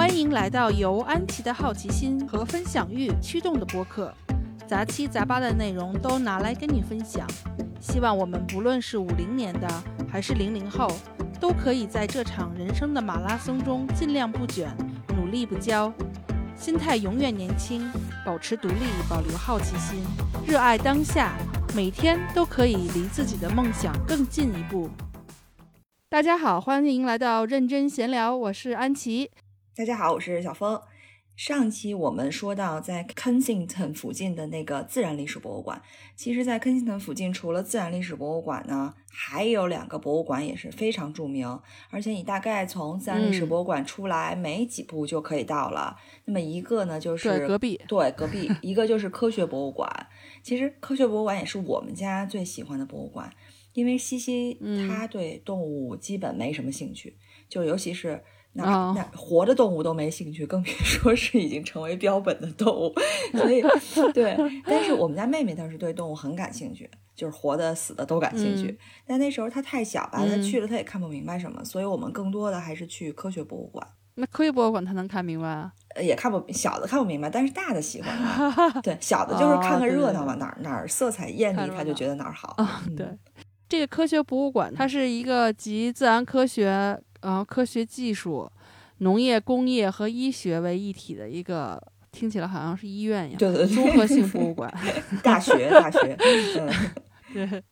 [0.00, 4.10] 欢迎来到由安琪的好奇心和分享欲驱动的播客，
[4.66, 7.28] 杂七杂八的内容都拿来跟你分享。
[7.82, 9.68] 希望我们不论是五零年的
[10.10, 10.90] 还是零零后，
[11.38, 14.74] 都可以在这场人生的马拉松中尽量不卷，
[15.18, 15.92] 努力不骄，
[16.56, 17.86] 心态永远年轻，
[18.24, 20.02] 保持独立，保留好奇心，
[20.46, 21.36] 热爱当下，
[21.76, 24.88] 每天都可以离自己的梦想更进一步。
[26.08, 29.30] 大家好，欢迎来到认真闲聊，我是安琪。
[29.76, 30.80] 大家好，我是小峰。
[31.36, 35.80] 上期我们说到，在 Kensington 附近的那个自然历史博物馆，
[36.16, 45.96] 其实，在 Kensington 附近除了自然历史博物馆呢，还有两个博物馆也是非常著名，而且你大概从自然历史博物馆出来没几步就可以到了。
[46.24, 49.88] 那么一个呢，就是隔壁，对隔壁， 一个就是科学博物馆。
[50.42, 53.32] 其实科学博物馆也是我们家最喜欢的博物馆。
[53.72, 54.58] 因为西西
[54.88, 57.16] 他对动物基本没什么兴趣，
[57.48, 58.20] 就尤其是
[58.52, 58.64] 那
[58.96, 62.92] 那活的动物都没兴趣，更别说是已经成为标本的动物。
[63.32, 63.62] 所以
[64.12, 68.76] 对，但是我们家妹妹倒是对动物很感兴趣，就是活的死的都感兴趣。
[69.06, 73.86] 但那时候她太小吧，她去了她也看不明白什么，所以我们更多的还是去科学博物馆。
[74.16, 75.72] 那科学博物馆她能看明白啊？
[76.02, 78.12] 也看不小的看不明白，但是大的喜欢。
[78.82, 82.56] 对，小的就是看看热闹嘛，哪儿哪儿色彩艳丽，他就觉得哪儿好。
[82.96, 83.06] 对。
[83.68, 88.50] 这个科学博物馆，它是一个集自然科学、呃科学技术、
[88.98, 94.72] 农业、工业和医学为一体的一个，听起来好像是医院一样，对对，综合性博物馆，
[95.22, 96.16] 大学大学，
[97.32, 97.62] 对，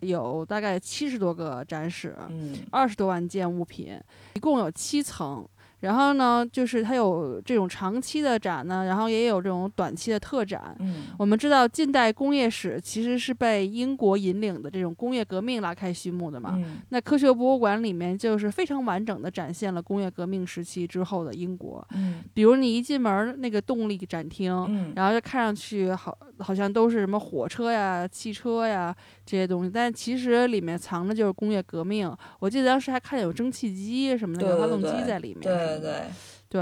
[0.00, 3.98] 有大概七十多个展室，嗯，二十多万件物品，
[4.34, 5.46] 一共有七层。
[5.82, 10.74] 然后呢，就是它有这种长期的展呢，然后也有这种短期的特展。
[10.78, 16.54] 嗯，我们知道近代工业史其实是被英国引领的这种工业革命拉开序幕的嘛。
[16.56, 21.86] 嗯，那科学博物馆里面就是非常完整的展现了工业革命时期之后的英国。
[21.94, 32.14] 嗯，比如你一进门那个动力展厅，嗯，然后就看上去好好像都是什么火车呀、汽车呀这些东西，但其实里面藏的就是工业革命。
[32.38, 35.42] 我记得当时还看见有蒸汽机什么的，有发动机在里面。
[35.42, 36.02] 对对
[36.48, 36.60] 对，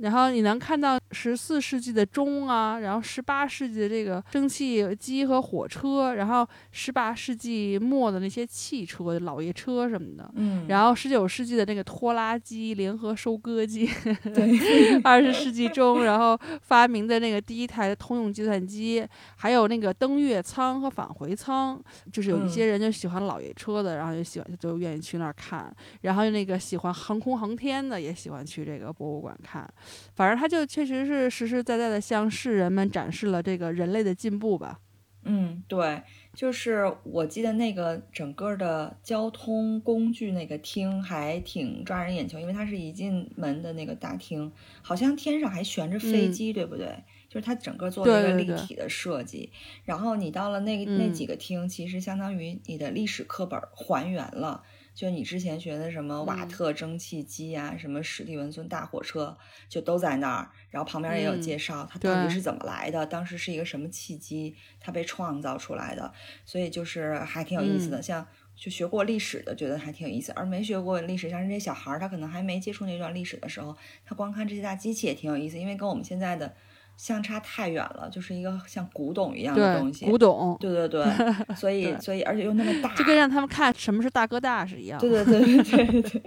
[0.00, 13.86] 然后你能看到十四世纪的钟啊，然后十八世纪的这个蒸汽机和火车，然后十八世纪末的那些汽车、老爷车什么的，嗯，然后十九世纪的那个拖拉机、联合收割机，
[14.34, 21.78] 对， 二十世纪中然后发明的那个第一台通用计算机，还有那个登月舱和返回舱，
[22.10, 25.70] 就是有一些人就喜欢老爷车的，然后就喜欢就愿意去那儿看，
[26.00, 29.68] 然后那个喜欢航空航天的也喜欢去这个博物馆看。
[30.14, 34.80] 反正他就确实是实实在在的向世人们展示了这个人类的进步吧。
[35.24, 36.02] 嗯，对，
[36.34, 44.50] 就是我记得那个整个的交通工具那个厅还挺抓人眼球，因为它是一进门的那个大厅，
[44.82, 47.04] 好像天上还悬着飞机，对不对？
[47.28, 49.52] 就是它整个做了一个立体的设计。
[49.84, 54.64] 然后你到了那那几个厅，其实相当于你的历史课本还原了。
[54.94, 59.36] 就你之前学的什么瓦特蒸汽机啊，什么史蒂文森大火车，
[59.68, 60.50] 就都在那儿。
[60.70, 66.12] 然后旁边也有介绍，它到底是怎么来的，当时是一个什么契机，它被创造出来的。
[66.44, 68.02] 所以就是还挺有意思的。
[68.02, 76.54] 像就学过历史的，觉得还挺有意思；而没学过历史，像这些小孩儿，他可能还没接触那段历史的时候，他光看这些大机器也挺有意思，因为跟我们现在的。
[77.02, 80.04] 相差太远了，就是一个像古董一样的东西。
[80.04, 81.04] 古董，对对对，
[81.56, 85.00] 所以所以而且又那么大，就跟让他们看什么是大哥大是一样。
[85.00, 86.22] 对对对对对对，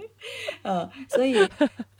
[0.60, 1.34] 呃，所以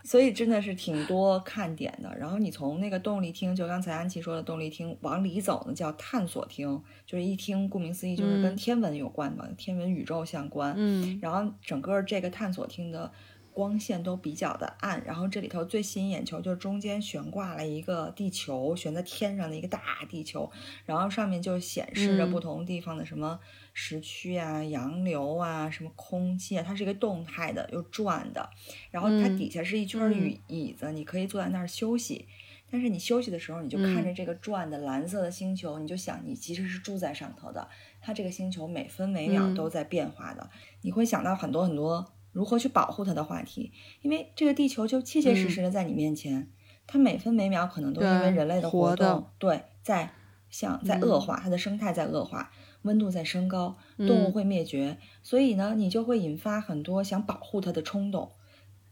[0.05, 2.15] 所以真的是挺多看点的。
[2.19, 10.75] 然后你从那个动力厅，就刚才安琪说的动力厅往里走呢，叫探索厅，就是一听，顾名思义就是跟天文有关嘛，天文宇宙相关。
[10.77, 13.11] 嗯，然后整个这个探索厅的。
[13.57, 20.51] 光线都比较的暗，然后这里头最吸引眼球就是中间悬挂了一个地球，悬在天上的一个大地球，
[20.85, 23.41] 然后上面就显示着不同地方的什么
[23.73, 28.47] 时区啊、洋流啊、什么空气啊，它是一个动态的又转的，
[28.91, 32.29] 然后它底下是一圈椅椅子，你可以坐在那儿休息，
[32.71, 37.67] 但是你休息的时候你就看着这个转的蓝色的星球，你就想你其实是住在上头的，
[38.03, 40.51] 它这个星球每分每秒都在变化的，
[40.83, 42.13] 你会想到很多很多。
[42.37, 43.73] 如何去保护它的话题？
[44.03, 46.51] 因为这个地球就切切实实的在你面前，
[46.87, 50.11] 它每分每秒可能都因为人类的活动，对，在
[50.51, 52.51] 像在恶化，它的生态在恶化，
[52.83, 58.31] 温度在升高，动物会灭绝，所以呢，你就会引发很多想保护它的冲动。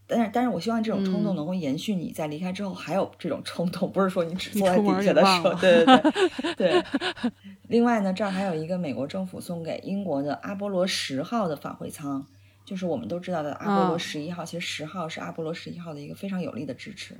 [0.07, 6.83] 但是，但是我希望这种冲动能够延续你在离开之后还有这种冲动，不是说你只坐在底下的时候，对对对对。
[7.69, 12.25] 另外呢，这儿还有一个美国政府送给英国的阿波罗十号的返回舱。
[12.65, 17.15] 就是我们都知道的阿波罗十一号，其实十号是阿波罗十一号的一个非常有力的支持。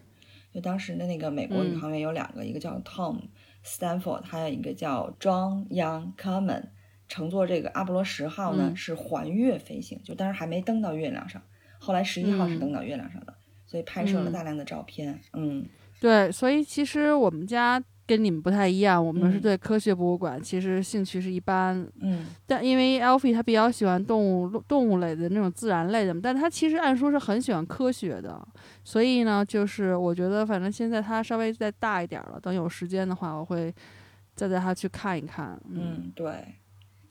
[0.53, 3.19] 就当时的那个美国宇航员有两个，一个叫 Tom
[3.63, 6.63] Stanford，还有一个叫 John Young Common，
[7.07, 11.41] 乘坐这个阿波罗十号呢是环月飞行，就当时还没登到月亮上，
[11.77, 13.33] 后来十一号是登到月亮上的，
[13.67, 15.19] 所以拍摄了大量的照片。
[15.33, 15.67] 嗯，
[15.99, 17.83] 对，所以其实我们家。
[18.07, 28.47] 跟你们不太一样，我们是对科学博物馆其实兴趣是一般，嗯，但因为 Alfie 他比较喜欢动物动物类的那种自然类的，但他其实按说是很喜欢科学的，
[28.83, 33.73] 所以呢，就是我觉得反正现在他稍微再大一点了，等有时间的话，我会
[34.35, 36.45] 再带他去看一看，嗯，对。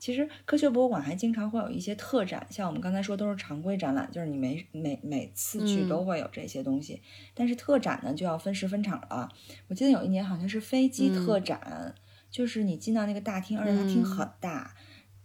[0.05, 7.01] 其实科学博物馆还经常会有一些特展，像我们刚才说都是常规展览，就是你每每每次去都会有这些东西。
[7.33, 9.27] 但是特展呢就要分时分场了。
[9.67, 11.95] 我记得有一年好像是飞机特展，
[12.29, 14.75] 就是你进到那个大厅，而且它厅很大，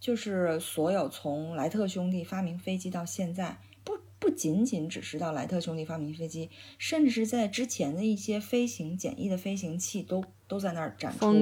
[0.00, 3.58] 就是所有从莱特兄弟发明飞机到现在。
[3.84, 6.48] 不不仅仅只是到莱特兄弟发明飞机，
[6.78, 11.32] 甚至是在之前的一些飞行简易的飞行器都都在那儿展出。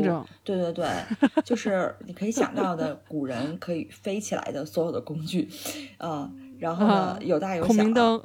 [0.45, 0.87] 对对对，
[1.43, 5.49] 就是你可以想到的 古人可以飞起来的所有的工具，
[5.99, 7.69] 嗯，然后呢有大有小。
[7.69, 8.21] 孔明灯，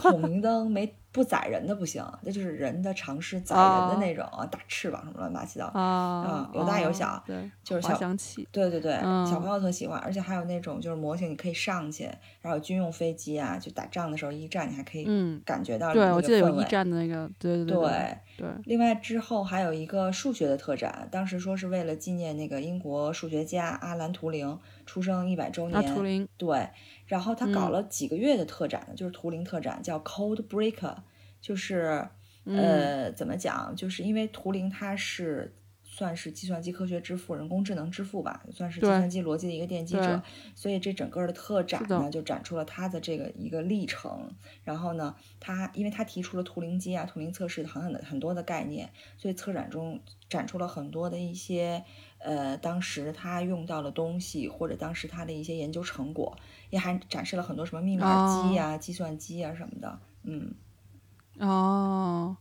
[0.00, 0.94] 孔明灯没。
[1.10, 8.92] 不宰人的不行，那就是人的尝试宰人的那种啊，大翅膀什么乱八七八糟啊，有大有小，对，就是滑翔器，对对对，
[9.26, 12.08] 小朋友特喜欢，而且还有那种就是模型，你可以上去，
[12.42, 18.48] 然后军用飞机啊，就打仗的时候一战，你还可以感觉到对，我记得有一战的那个，对对对对。
[18.64, 26.68] 另外之后还有一个数学的特展，当时说是为了纪念那个英国数学家阿兰图灵出生一百周年，图灵对。
[27.08, 30.94] 然后他搞了几个月的特展，就是图灵特展，叫 Code Breaker，
[31.40, 32.06] 就是
[32.44, 33.74] 呃怎么讲？
[33.74, 35.52] 就是因为图灵他是
[35.82, 40.22] 算是计算机科学之父、人工智能之父吧，算是计算机逻辑的一个奠基者，
[40.54, 44.30] 所以这整个的特展呢就展出了他的这个一个历程。
[44.62, 51.82] 然后呢，他因为他提出了图灵机啊、图灵测试等等的很多的概念，所以策展中展出了很多的一些
[52.18, 56.36] 呃当时他用到的东西，或者当时他的一些研究成果。
[56.70, 60.52] 也还展示了很多什么密码机呀、计算机啊什么的，嗯，
[61.38, 62.36] 哦。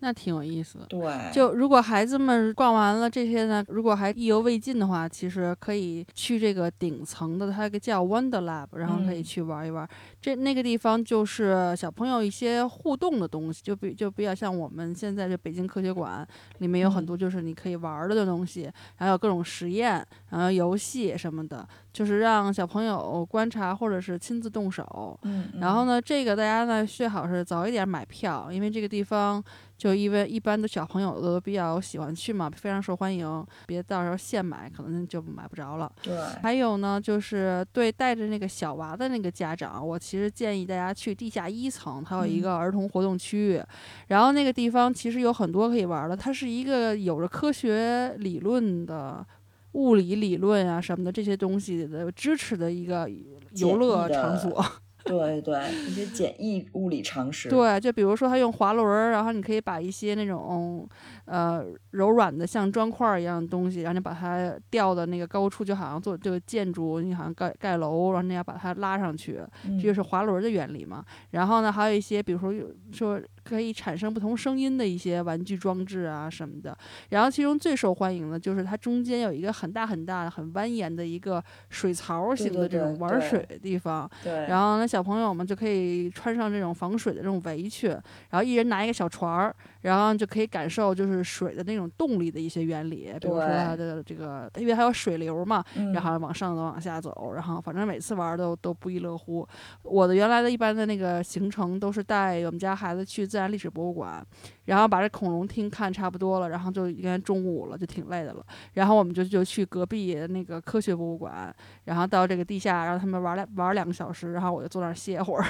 [0.00, 1.00] 那挺有意思的，对。
[1.32, 9.88] 就如果孩子们逛完了这些呢，如果还意犹未尽的话，其实可以去这个顶层的，它一个叫 Wonder Lab，然后可以去玩一玩。
[10.20, 16.26] 这那个地方就是小朋友一些互动的东西，就比就比较像我们现在这北京科学馆
[16.58, 25.18] 里面有很多就是你可以玩的东西，然后有各种实验，然后游戏什么的，就是让小朋友观察或者是亲自动手。
[25.22, 25.48] 嗯。
[25.58, 29.42] 然后呢，这个大家呢最好是早一点买票，因为这个地方。
[29.76, 33.46] 就因为一般的小朋友都比较喜欢去嘛，非常受欢迎。
[33.66, 35.90] 别到时候现买，可能就买不着了。
[36.02, 36.16] 对。
[36.42, 43.62] 还有呢，就是对带着那个小娃的那个家长，我其实建议大家去地下一层，它有一个儿童活动区域。
[44.08, 49.24] 然后那个地方其实有很多可以玩的，它是一个有着科学理论的、
[49.72, 53.10] 物理理论啊什么的这些东西的支持的一个
[53.56, 54.64] 游乐场所。
[55.06, 55.58] 对对，
[55.88, 57.48] 一些简易物理常识。
[57.48, 60.88] 对，就比如说他用滑轮，然后你可以把一些那种。
[61.26, 71.04] 呃，柔软的像砖块一样的东西，然后你把它吊到那个高处，就好像做这个建筑，你好像盖盖楼，然后你要把它拉上去，这就是滑轮的原理嘛。
[71.32, 72.54] 然后呢，还有一些，比如说
[72.92, 76.76] 说可以产生不同声音的一些玩具装置啊什么的。
[77.10, 84.08] 然后其中最受欢迎的就是它中间有一个很大很大的、很蜿蜒的一个水槽型的这种玩水的地方。
[84.22, 84.46] 对。
[84.46, 87.90] 然后呢，小朋友们就可以穿上这种防水的这种围裙，
[88.30, 89.54] 然后一人拿一个小船儿。
[89.86, 95.64] 然后就可以感受就是水的那种动力的一些原理，比如说它的这个，因为还有水流嘛，
[95.94, 99.46] 然后往上走往下走，然后反正每次玩都都不亦乐乎。
[99.84, 104.26] 我的原来的一般的那个行程都是带我们家孩子去自然历史博物馆，
[104.64, 108.44] 然后把这恐龙厅看差不多了，然后就应该中午了，就挺累的了。
[108.72, 115.46] 然后我们就就去隔壁那个科学博物馆，然后到这个地下让他们玩两玩两个小时，然后我就坐那儿歇会儿。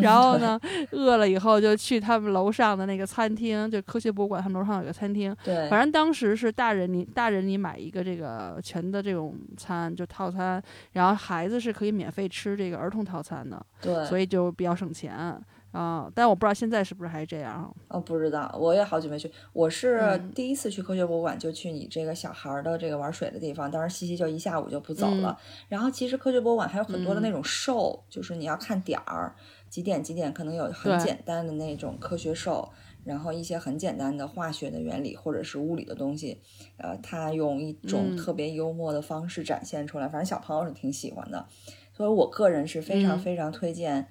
[0.00, 0.58] 然后呢，
[0.92, 5.36] 饿了以后就去他们楼上的那个餐厅，就科学博物馆他们楼上有个餐厅。
[5.44, 13.64] 对，反正当时是大人你大人你买一个这个全的这种餐就套餐，然后孩子是可以免费吃这个儿童套餐的。
[13.82, 16.10] 对，所以就比较省钱啊。
[16.14, 17.70] 但我不知道现在是不是还是这样。
[17.88, 19.30] 哦，不知道，我也好久没去。
[19.52, 23.70] 我是第一次去科学博物馆，就去你这个小孩的这个玩水的地方。
[23.70, 25.36] 当时西西就一下午就不走了。
[25.68, 29.34] 然后其实科学博物馆还有很多的那种 show，就是你要看点儿。
[29.76, 32.72] 几点几点可能有很简单的那种科学兽，
[33.04, 36.40] 然后一些很简单的化学的原理或者是物理的东西，
[36.78, 41.46] 呃，他用一种特别幽默的方式展现出来，反正小朋友是挺喜欢的。
[41.92, 44.08] 所以我个人是非常嗯非常推荐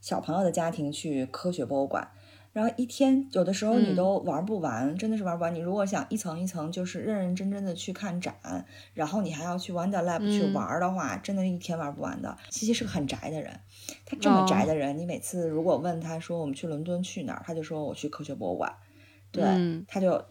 [0.00, 2.08] 小朋友的家庭去科学博物馆。
[2.52, 5.54] 然后一天有的时候你嗯都玩不完，真的是玩不完。
[5.54, 8.34] 你如果想一层一层就是认认真真的去看展，
[8.94, 12.36] 然后你还要去 Wonder Lab 去嗯玩儿的话，真的是一天玩不完的。
[12.50, 13.58] 西西是个很宅的人，
[14.04, 18.72] 他这么宅哦的人，你每次如果问他说我们去伦敦去哪儿，他就说我去科学博物馆。
[19.30, 20.22] 对，嗯他就，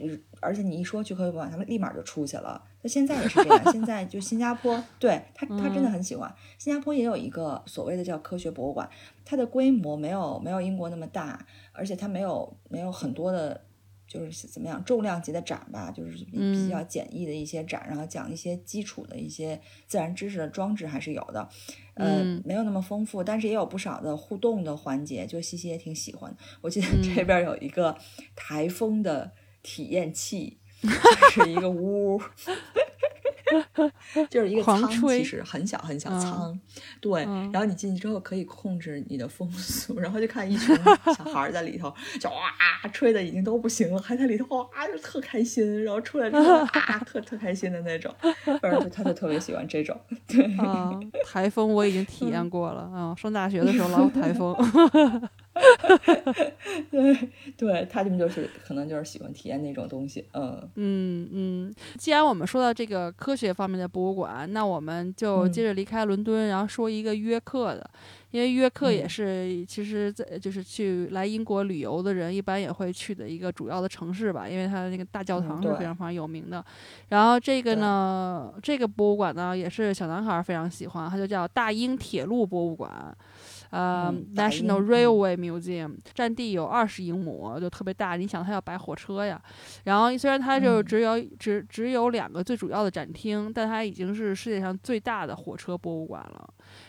[0.41, 2.63] 而且你一说去科学博物馆，他们立马就出去了。
[2.83, 6.31] 那现在也是这样，现在就新加坡，对他， 他真的嗯很喜欢。
[6.59, 8.87] 新加坡也有一个所谓的叫科学博物馆，
[9.25, 13.65] 它的规模没有没有英国那么大，而且它没有没有很多的，
[14.07, 21.47] 就是怎么样重量级的展吧，就是比比较嗯简易的一些展，然后讲一些基础的一些自然知识的装置还是有的，
[21.93, 26.35] 呃，嗯没有那么丰富，但是也有不少的互动的环节，就西西也挺喜欢。
[26.61, 27.97] 我记得这嗯边有一个
[28.35, 29.31] 台风的
[29.63, 32.21] 体验器，就是一个屋。
[34.29, 36.59] 就是一个舱，狂吹其实很小很小嗯，
[36.99, 37.25] 对。
[37.25, 40.75] 嗯然后你进去之后可以控制你的风速，然后就看一群
[41.15, 48.13] 小孩儿在里头，就哇吹的已经都不行了，还在里头哇就特开心，然后出来之后啊特特开心的那种，
[48.61, 50.45] 反正他就特别喜欢这种，对。
[50.57, 54.55] 啊，台风我已经体验过了啊，上大学的时候老有台风。
[56.89, 57.15] 对
[57.57, 60.69] 对，他们就是可能就是喜欢体验那种东西，嗯。
[60.75, 65.51] 嗯嗯，既然我们说到这个科学方面的博物馆，那我们就嗯。
[65.51, 67.89] 接着离开伦敦，然后说一个约克的，
[68.31, 69.09] 因为约克也嗯。
[69.09, 76.63] 是其实在就是去来英国旅游的人一般也会去的一个主要的城市吧，因为它的那个大教嗯堂是非常非常有名的。
[77.09, 83.13] 然后这个呢，这个博物馆呢也是小男孩儿非常喜欢，它就叫大英铁路博物馆。
[83.71, 88.15] 呃、嗯 n a t i o n a l 英嗯 Railway Museum 占地有二十英亩，就特别大。
[88.15, 89.41] 你想，它要摆火车呀，
[89.85, 96.47] 然后虽然它就嗯只有、只只有两个最主要的展厅，但它已经是世界上最大的火车博物馆了。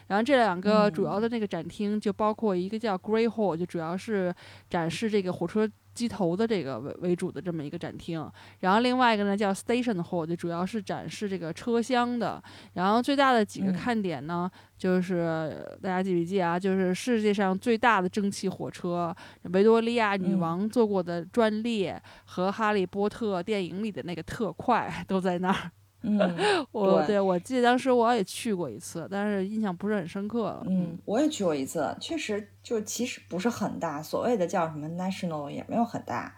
[0.09, 4.33] 然后这两个主要的那个展厅就包括一个叫 Grey Hall，就主要是
[4.69, 8.31] 展示这个火车机头的这个为为主的这么一个展厅。
[8.61, 12.43] 然后另外一个呢叫 Station Hall，就主要是展示这个车厢的。
[12.75, 19.15] 然后最大的几个嗯看点呢，就是大家记笔记啊，就是世界上最大的蒸汽火车，
[19.53, 25.71] 维多利亚女嗯王坐过的专列和哈利波特电影里的那个特快 都在那儿。
[26.03, 26.19] 嗯
[26.73, 30.63] 我对我记得当时我也去过一次，但是印象不是很深刻了。
[30.69, 36.35] 嗯，我也去过一次，确实就其实不是很大，所谓的叫什么 national 也没有很大，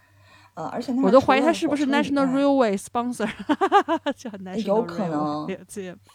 [0.55, 3.29] 呃，而且我都怀疑他是不是 National Railway sponsor，
[4.17, 5.47] 叫 National 有可能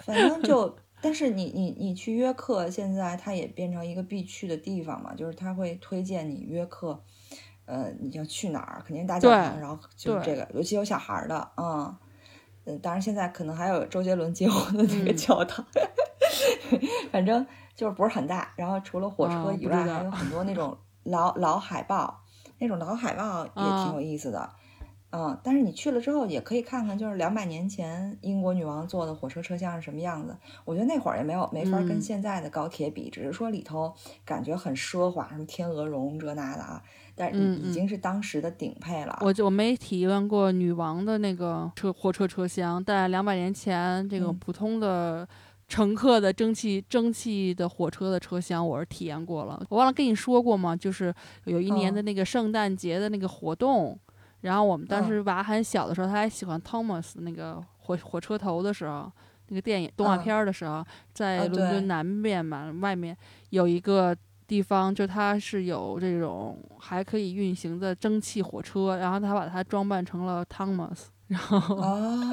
[0.05, 7.01] 反正就， 但是你你你去约克，现在它也变成一个必去的地方嘛，就是他会推荐你约克，
[7.65, 11.95] 呃，你要去哪儿，肯定大教堂，然后就是这个，尤其有小孩儿的，嗯，
[12.69, 15.65] 呃，当然现在可能还有周杰伦结婚的那个嗯教堂，
[17.11, 17.45] 反正
[17.75, 22.21] 就是不是很大，然后除了火车以外，还有很多那种老老海报，
[22.59, 24.49] 那种老海报也挺啊有意思的。
[25.11, 30.37] 嗯，但是你去了之后也可以看看，就是两百年前英国女王坐的火车车厢是什么样子。
[30.65, 33.91] 我觉得那会儿也没有没法跟嗯现在的高铁比，只是说里头
[34.23, 36.83] 感觉很奢华，什么天鹅绒这那的啊，
[37.19, 39.19] 但已已经是当时的顶配了。
[39.19, 45.27] 我就我没体验过女王的那个车火车车厢，但两百年前这个嗯普通的
[45.67, 49.61] 乘客的蒸汽蒸汽的火车的车厢，我是体验过了。
[49.67, 50.73] 我忘了跟你说过吗？
[50.73, 53.99] 就是有一年的嗯那个圣诞节的那个活动，
[54.41, 59.11] 然后我们当嗯时娃很小的时候，他还喜欢 Thomas 那个火火车头的时候。
[59.51, 63.17] 那个电影动画嗯片儿的时候，在伦敦南边嘛，外面
[63.49, 64.15] 有一个
[64.49, 72.31] 地方，就它是有这种还可以运行的蒸汽火车，然后他把它装扮成了 Thomas，然后、哦，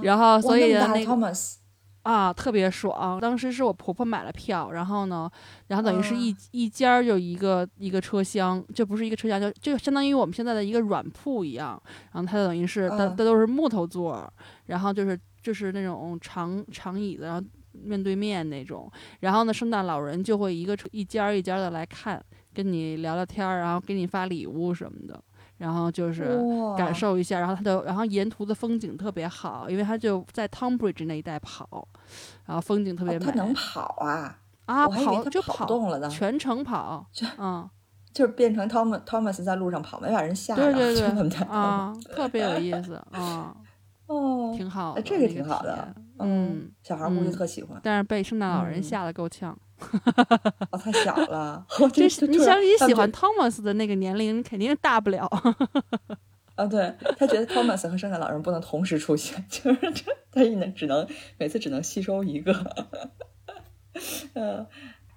[0.00, 0.72] 然后所以
[2.04, 3.18] 啊特别爽。
[3.20, 5.28] 当时是我婆婆买了票，然后呢，
[5.66, 11.82] 然后等于是一、嗯一间儿就一个一个车厢，就不是一个车厢，就就相当于我们现在的一个软铺一样。
[12.12, 14.32] 然后它等于是它嗯它都是木头座儿，
[14.66, 17.44] 然后就是就是那种长长椅子，然后
[17.82, 18.90] 面对面那种。
[19.20, 22.22] 然后呢，圣诞老人就会一个车一家儿一家的来看，
[22.54, 25.20] 跟你聊聊天儿，然后给你发礼物什么的。
[25.58, 26.38] 然后就是
[26.76, 31.88] 感受一下，然后他的，然后沿途的风景特别好，因为他就在 Tonbridge 那一带跑，
[32.44, 33.24] 然后风景特别哦，美。
[33.24, 34.38] 他能跑啊！
[34.66, 37.06] 啊，跑跑就跑动了呢全程跑，
[37.38, 37.66] 嗯，
[38.12, 43.56] 就是变成 Thomas Thomas 在路上跑，没把人吓着，对对对 啊，特别有意思，啊，
[44.08, 47.80] 哦，挺好的，哎这个挺好的嗯，小孩儿估计嗯特喜欢。
[47.82, 49.56] 但是被圣诞老人嗯吓得够呛。
[50.70, 55.28] 哦，太小了， 我这是你想，你喜欢 Thomas 的那个年龄，肯定大不了。
[56.56, 56.66] 啊？
[56.66, 61.06] 对他觉得 Thomas 和圣诞老人不能同时出现， 就是这他一能只能
[61.38, 62.54] 每次只能吸收一个。
[64.32, 64.66] 呃，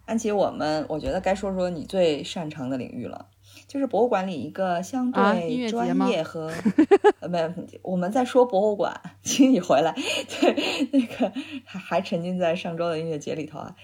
[0.06, 3.28] 安琪，我们我觉得该说说你最擅长的领域了，
[3.70, 6.52] 就是博物馆里一个相对专业和、
[7.20, 9.94] 呃，没，我们在说博物馆，请你回来。
[10.42, 11.32] 对，那个
[11.64, 13.76] 还还沉浸在上周的音乐节里头啊，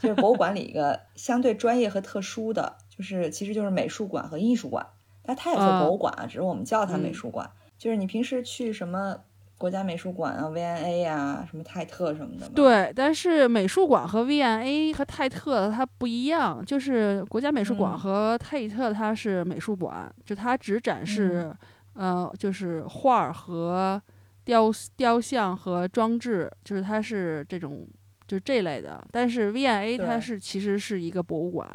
[0.00, 4.86] 就是博物馆里一个相对专业和特殊的，就是其实就是美术馆和艺术馆，
[5.22, 7.50] 但它也是博物馆啊，只是我们叫它美嗯术馆。
[7.76, 9.18] 就是你平时去什么
[9.58, 12.46] 国家美术馆啊、V&A 啊、什么泰特什么的？
[12.50, 21.50] 对，但是美术馆和 V&A 和泰特它不一样，就是国家美术馆嗯和泰特它是美术馆，就它只展示、
[21.94, 24.00] 呃就是画儿和
[24.44, 27.88] 雕雕像和装置，就是它是这种
[28.26, 29.02] 就是这类的。
[29.10, 31.66] 但是 V&A 它是其实是一个博物馆，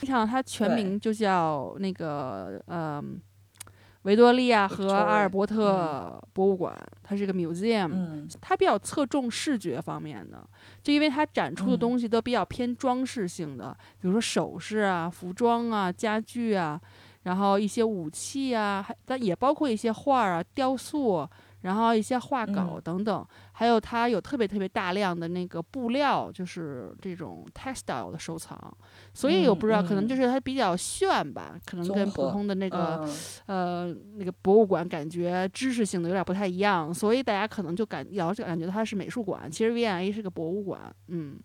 [0.00, 3.00] 你看它全名就叫那个呃。
[4.04, 8.28] 维多利亚和阿尔伯特博物馆，它是一个 museum，、嗯。
[8.40, 10.46] 它比较侧重视觉方面的，
[10.82, 11.78] 就因为它展出的嗯。
[11.78, 16.80] 东西都比较偏装饰性的，比如说首饰啊、服装啊、家具啊，
[17.22, 21.28] 然后一些武器啊，还但也包括一些画儿啊、雕塑，
[21.62, 22.80] 然后一些画稿嗯。
[22.84, 28.58] 等等，还有它有特别特别大量的那个布料，就是这种 textile 的收藏，
[29.12, 30.08] 所以我不知道，可能嗯。
[30.08, 33.00] 就是它比较炫吧，可能跟普通的那个。
[33.04, 33.14] 嗯。
[33.46, 41.40] 呃，那个博物馆感觉知识性的有点不太一样，所以大家可能就感了解感觉它是美术馆，其实 V&A 是个博物馆，嗯，嗯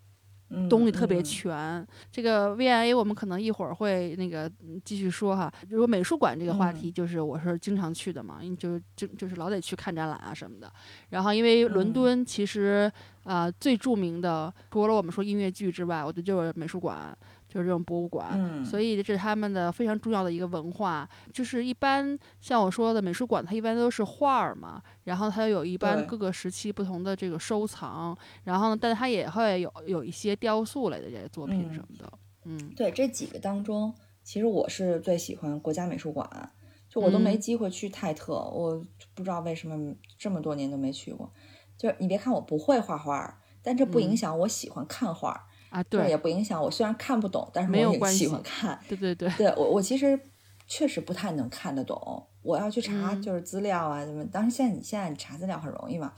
[0.69, 1.87] 东西特别嗯全。
[2.11, 5.51] 这个 VIA 我们可能一会儿会那个嗯继续说哈。
[5.69, 10.71] 如果美术馆这个话嗯题，就是我是经常去的嘛，因为就就就是老得去看展览啊什么的。
[11.09, 12.91] 然后因为伦嗯敦其实
[13.23, 17.15] 啊、呃最著名的，除了我们说音乐剧之外，我觉得就是美术馆，
[17.49, 18.39] 就是这种博物馆。
[18.39, 32.11] 嗯，所以这是他们的非常重要的一个文化，就是一般像我说的美术馆，它一般都是画儿嘛，然后它有一般各个时期不同的这个收藏，然后呢，但它也会有有一些雕塑类的这些作品嗯什么的，
[32.45, 32.75] 嗯。
[32.75, 36.53] 对这几个当中，其实我是最喜欢国家美术馆，
[36.89, 37.39] 就我都没嗯。
[37.39, 41.33] 机会去泰特，我不知道为什么这么多年都没去过。
[41.77, 44.17] 就是你别看我不会画画，但这不影嗯。
[44.17, 48.79] 响我喜欢看画，啊，对也不影响我虽然看不懂，但是我也喜欢看。
[48.87, 50.19] 对对对，对我，我其实
[50.67, 54.25] 确实不太能看得懂，我要去查嗯就是资料啊什么。
[54.25, 56.13] 当然现在你现在你查资料很容易嘛，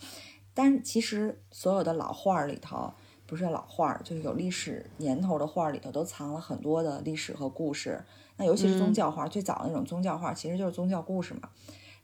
[0.53, 2.93] 但是其实所有的老画儿里头，
[3.25, 8.01] 不是老画儿，就是有历史年头的画儿里头，都藏了很多的历史和故事。
[8.37, 11.49] 那尤其是宗嗯教画，最早的那种宗教画，其实就是宗教故事嘛。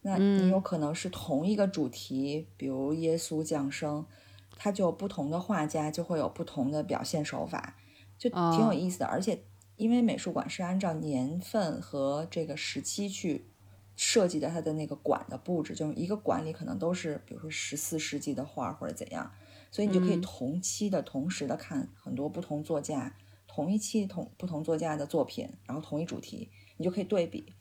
[0.01, 4.05] 那嗯你有可能是同一个主题，比如耶稣降生，
[4.57, 7.77] 它就有不同的画家就会有不同的表现手法，
[8.17, 9.05] 就挺有哦意思的。
[9.05, 9.43] 而且
[9.75, 13.45] 因为美术馆是按照年份和这个时期去
[13.95, 19.31] 设计的，它的那个馆的布置，就是一个馆里可能都是比如说十四世纪的画或者怎样，
[19.69, 23.15] 所以你就可以嗯同期的、同时的看很多不同作家
[23.47, 27.53] 同一期同不同作家的作品，然后同一主题，你就可以对比。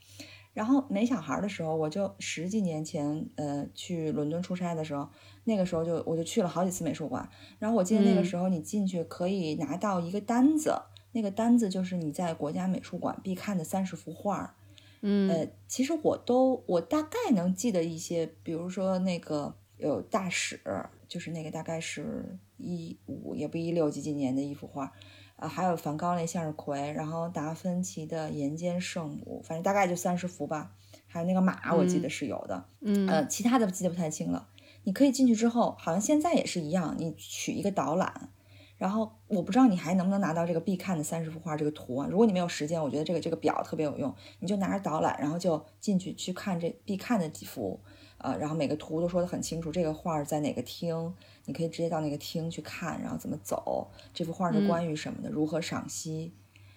[0.53, 5.07] 然后没小孩的时候，我就十几年前，呃，去伦敦出差的时候，
[5.47, 7.27] 那个时候就我就去了好几次美术馆。
[7.57, 10.75] 然后我记得那个嗯时候你进去可以拿到一个单子，
[11.13, 14.53] 那个单子就是你在国家美术馆必看的三十幅画儿。
[15.01, 20.59] 嗯呃，其实我都我大概能记得一些，比如说那个有大使，
[21.07, 24.91] 就是那个大概是一五也不一六几几年的一幅画，
[25.35, 30.73] 啊，还有梵高那向日葵，然后达芬奇的岩间圣母，反正大概就三十幅吧。
[31.05, 34.47] 还有那个马，我记得是有的，嗯呃，其他的记得不太清了。
[34.83, 38.29] 你可以进去之后，好像现在也是一样，你取一个导览，
[38.77, 42.07] 然后我不知道你还能不能拿到这个必看的三十幅画这个图啊。
[42.09, 47.79] 如果你没有时间，我觉得这个这个表特别有用，你就拿着导览，然后就进去去看这必看的几幅，
[48.19, 51.13] 呃，然后每个图都说的很清楚，这个画在哪个厅，
[51.45, 56.33] 你可以直接到那个厅去看，然后怎么走，这幅画是嗯关于什么的，如何赏析。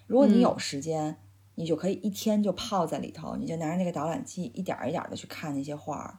[0.07, 1.19] 如果你有时间，
[1.55, 6.19] 你就可以一天就泡在里头，你就拿着那个导览记，一点儿一点的去看那些画儿。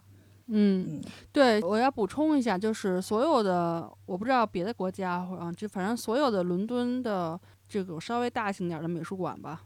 [0.54, 9.62] 嗯嗯，对，我要补充一下，就是所有的，我不知道别的国家或者啊，就反正所有的伦敦的这种稍微大型点儿的美术馆吧，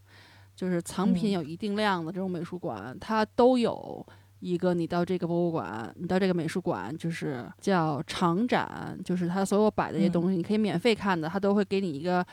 [0.55, 1.33] 就是藏品嗯。
[1.33, 4.05] 有一定量的这种美术馆，它都有
[4.41, 10.11] 一个你到这个博物馆，你到这个美术馆，就是叫长展，就是它所有摆的这些嗯。
[10.11, 12.25] 东西，你可以免费看的，它都会给你一个。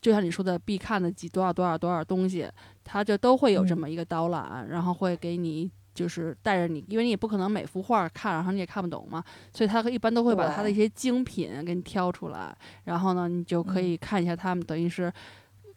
[0.00, 2.48] 就像你说的，必看的几多少多少多少东西，
[2.84, 3.78] 它就都会有这嗯。
[3.80, 15.12] 么一个导览，然后会给你就是带着你，因为你也不可能每幅画看，然后你也看不懂嘛，所以他一般都会把他的一些精品给你挑出来，然后呢，你就可以看一下他们，等于是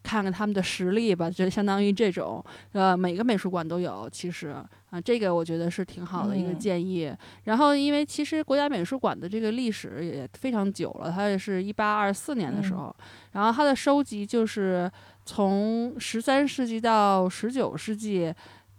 [0.03, 4.49] 看看他们的实力吧，就相当于这种，呃，每个美术馆都有，其实
[4.89, 7.13] 啊，这个我觉得是挺好的一个建议。
[7.45, 12.95] 然后，因为其实国家美术馆的这个历史也非常久了，它也是一八二四年的时候，
[13.33, 14.91] 然后它的收集就是
[15.23, 18.33] 从十三世纪到十九世纪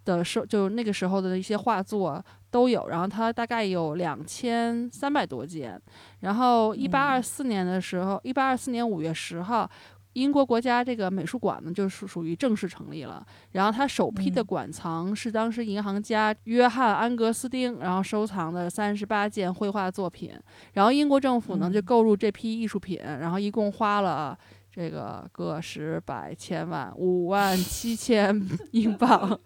[0.05, 5.81] 的收，就那个时候的一些画作都有，然后它大概有两千三百多件。
[6.21, 9.71] 然后，一八二四年的时候，一八二四年五月十号。
[10.15, 13.27] 英国国家这个美术馆呢，就是属于正式成立了。
[13.53, 20.39] 然后它首批的馆藏是当时银行家约翰安格斯丁，然后收藏的三十八件绘画作品。
[20.75, 24.39] 然后英国政府呢就购入这批艺术品，然后一共花了
[24.75, 28.35] 这个个十百千万五万七千
[28.71, 29.39] 英镑。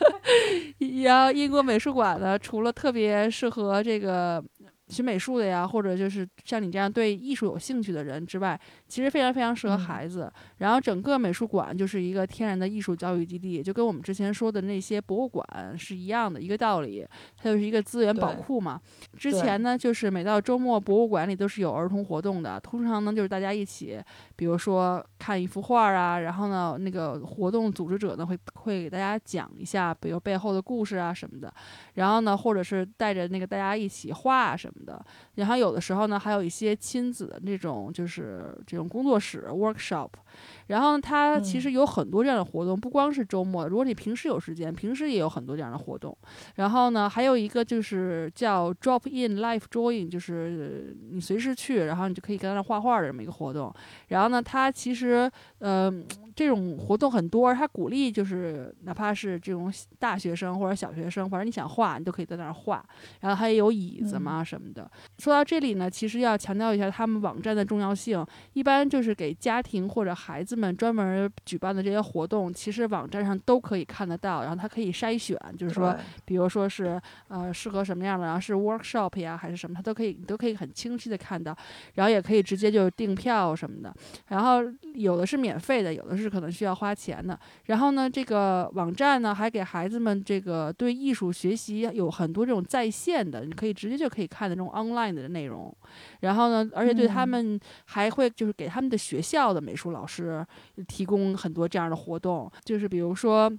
[1.02, 4.44] 然后英国美术馆呢，除了特别适合这个。
[4.90, 10.30] 学美术的呀，或者就是像你这样对艺术有兴趣的人之外，其实非常非常适合孩子。
[10.58, 15.46] 然后整个美术馆就是一个天然的艺术教育基地，就跟我们之前说的那些博物馆
[15.78, 17.06] 是一样的一个道理。
[17.36, 18.80] 它就是一个资源宝库嘛。
[19.16, 22.58] 之前呢，就是每到周末，博物馆里都是有儿童活动的。
[22.58, 24.00] 通常呢，就是大家一起，
[24.34, 31.52] 比如说看一幅画啊，然后呢，那个活动组织者呢会会给大家讲一下，比如背后的故事啊什么的。
[31.94, 34.79] 然后呢，或者是带着那个大家一起画什么。
[34.84, 40.10] 的，然后有的时候呢，还有一些亲子的那种，就是这种工作室 workshop。
[40.68, 43.66] 然后它其实有很多这样的活动，不光是周末。
[43.66, 46.16] 如果你平时有时间，平时也有很多这样的活动。
[46.54, 53.74] 然后呢，还有一个就是叫 drop in life drawing，就是你随时去，然后你就可以跟那画画的这么一个活动。
[54.08, 55.92] 然后呢，它其实呃
[56.40, 62.82] 这种活动很多，他鼓励就是哪怕是这种大学生或者小学生，反正你想画，你都可以在那儿画。
[63.20, 64.90] 然后还有椅子嘛什么的。
[65.18, 68.24] 说到这里呢，其实要强调一下他们网站的重要性。
[68.54, 74.40] 一般就是给家庭或者孩子们专门举办的这些活动，其实网站上都可以看得到。
[74.40, 76.98] 然后他可以筛选，就是说，比如说是
[77.28, 81.54] 呃适合什么样的，然后是 workshop 呀还是什么，他都可以，你都可以很清晰的看到。
[81.96, 83.94] 然后也可以直接就订票什么的。
[84.28, 84.60] 然后
[84.94, 87.38] 有的是免费的，有的是可能需要花钱的。
[87.64, 95.74] 然后呢，这个网站呢还给孩子们这个对艺术学习有很多这种在线的，你可以直接就可以看的这种 online 的内容。
[96.20, 100.46] 然后呢，而且对他们还会就是给他们的学校的美术老师
[100.86, 103.50] 提供很多这样的活动，就是比如说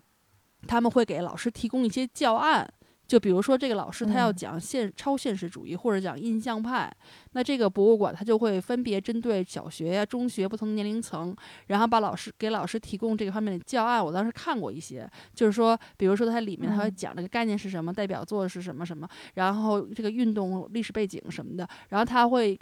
[0.68, 2.72] 他们会给老师提供一些教案，
[3.12, 6.90] 就比如说这个老师他要讲现超现实主义或者讲印象派，
[7.34, 11.36] 那这个博物馆他就会分别针对小学呀、中学不同年龄层，
[11.68, 14.02] 然后把老师给老师提供这个方面的教案。
[14.02, 22.58] 我当时看过一些，就是说，比如说它里面它会讲这个概念是什么，代表作是什么什么，然后这个运动历史背景什么的，然后他会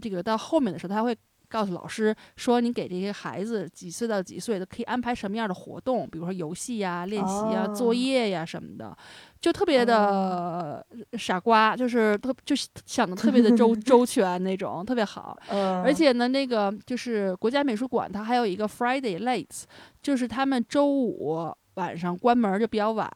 [0.00, 1.16] 这个到后面的时候他会。
[1.52, 8.96] 告诉老师说，你给这些孩子几岁到几岁的可以安排什么样的活动，比如说游戏呀、练习呀、作业呀什么的，
[9.38, 10.84] 就特别的
[11.18, 15.38] 傻瓜，就是特就想的特别的周 周全那种，特别好。
[15.84, 19.64] 而且呢，那个就是国家美术馆，它还有一个 Friday Late，
[20.02, 21.54] 就是他们周五。
[21.74, 23.10] 晚上关门就比较晚，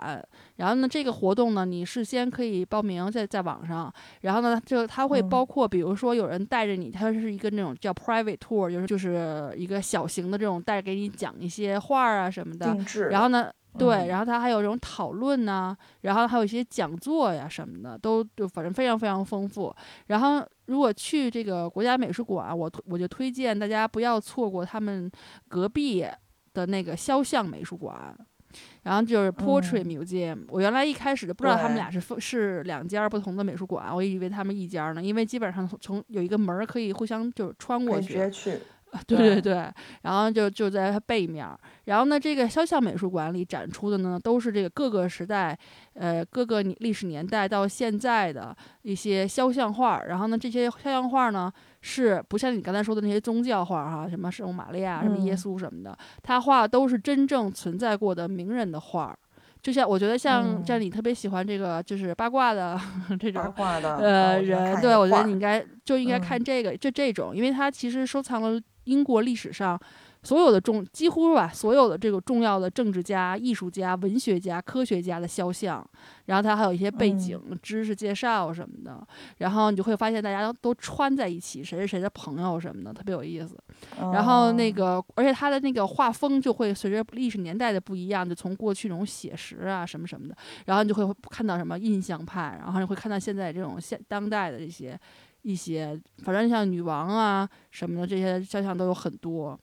[0.56, 3.92] 然后呢，这个活动呢，你事先可以报名在在网上，
[4.22, 12.74] 然后呢，就它会包括，比如说有人带着你，它是一个那种叫 private tour，就是就是一个小型的这种带给你讲一些画啊什么的，
[13.10, 19.74] 然后呢，对，然后它还有这种讨论呐，然后还有一些讲座呀什么的，都就反正非常非常丰富。
[20.06, 25.10] 然后如果去这个国家美术馆，我我就推荐大家不要错过他们
[25.46, 26.06] 隔壁
[26.54, 28.16] 的那个肖像美术馆。
[28.82, 38.18] 然后就是 Portrait Museum，我原来一开始就不知道他们俩是是两家不同的美术馆，我以为他们一家呢，因为基本上从有一个门可以互相就是穿过去。
[39.06, 41.46] 对对对，然后就就在它背面，
[41.84, 45.58] 然后呢，这个肖像美术馆里展出的呢，都是这个各个时代，
[45.94, 50.02] 呃，各个历史年代到现在的一些肖像画。
[50.04, 59.16] 然后呢，这些肖像画呢，是不像你刚才说的那些宗教画哈，什么圣母玛利亚、什么耶稣什么的，他画的都是真正存在过的名人的画。
[59.62, 62.78] 就像我觉得像像你特别喜欢这个就是八卦的
[63.18, 63.42] 这种
[63.98, 68.60] 呃人，对我觉得你应该就应该看这个，就这种，因为他其实收藏了。
[68.86, 69.78] 英国历史上
[70.22, 75.88] 所有的重几乎吧，所有的这个重要的政治家、艺术家、文学家、科学家的肖像，
[76.24, 79.06] 然后他还有一些背景知识介绍什么的，
[79.38, 83.56] 然后你就会发现大家都穿在一起，谁是谁的朋友什么的，特别有意思。
[84.12, 94.98] 然后那个，而且他的那个画风就会随着历史年代的不一样，就从过去那种写实啊什么什么的，然后你就会看到什么印象派，然后你会看到现在这种现当代的这些。
[95.46, 99.56] 一些，反正像女王啊什么的这些肖像都有很多，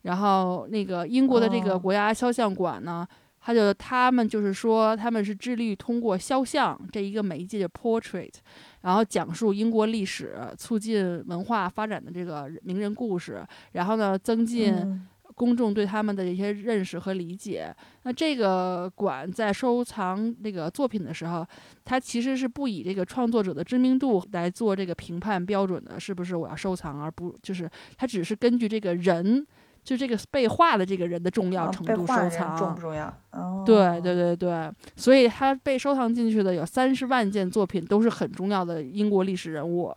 [0.00, 1.78] 然后那个英国的这个哦。
[1.78, 3.06] 国家肖像馆呢，
[3.38, 8.32] 他就他们就是说他们是致力于通过肖像这一个媒介的 portrait，
[8.80, 17.74] 然后讲述英国历史、促进文化发展的这个名人故事，然后呢增进嗯公众对他们的一些认识和理解。
[18.04, 21.46] 那这个馆在收藏那个作品的时候，
[21.84, 29.46] 它其实是不以这个创作者的知名度来做这个评判标准的，是不是我要收藏，而不就是它只是根据这个人，
[29.82, 32.48] 就这个被画的这个人的重要啊程度收藏。
[32.50, 33.06] 人重不重要？
[33.32, 39.94] 哦，对对对对，所以他被收藏进去的有三十万件作品，都是很重要的英国历史人物，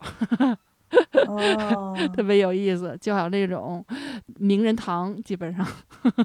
[1.28, 3.86] 哦， 特别有意思，就好像那种
[4.38, 5.65] 名人堂，基本上。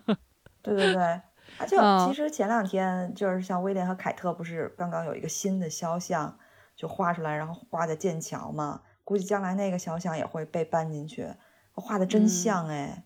[0.62, 6.38] 对对对，啊，就嗯其实前两天就是像威廉和凯特不是刚刚有一个新的肖像
[6.74, 11.26] 就画出来，然后画在剑桥嘛，估计将来那个肖像也会被搬进去，
[11.74, 12.28] 画的真嗯。
[12.28, 13.04] 像哎。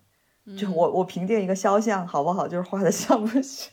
[0.57, 0.73] 就嗯。
[0.73, 3.71] 我我评定一个肖像好不好，就是画的像不像，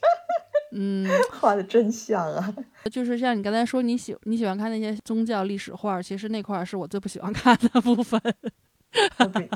[0.78, 1.08] 嗯，
[1.40, 2.54] 画的真像啊。
[2.92, 8.20] 就是像你刚才说，你喜你喜欢看那些宗教历史画，其实那块儿是我最不喜欢看的部分。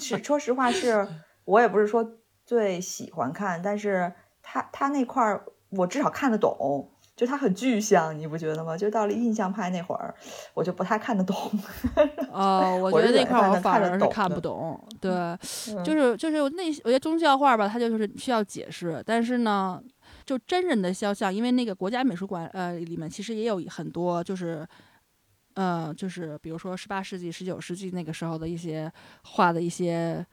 [0.00, 1.06] 是，说实话是，
[1.44, 8.76] 我也不是说最喜欢看，但是他他那块儿我至少看得懂，就他很具象，你不觉得吗？
[8.76, 10.14] 就到了印象派那会儿，
[10.54, 11.36] 我就不太看得懂。
[12.32, 14.78] 哦，我我觉得那块儿我反而是看不懂。
[15.00, 15.10] 对，
[15.84, 19.80] 就就是就是那些我觉得宗教画吧，它就是需要解释，但是呢，
[20.30, 24.64] 就真人的肖像，因为那个国家美术馆呃里面其实也有很多就是。
[25.54, 28.90] 呃，就是比如说十八世纪、十九世纪那个时候的一些
[29.24, 30.24] 画的一些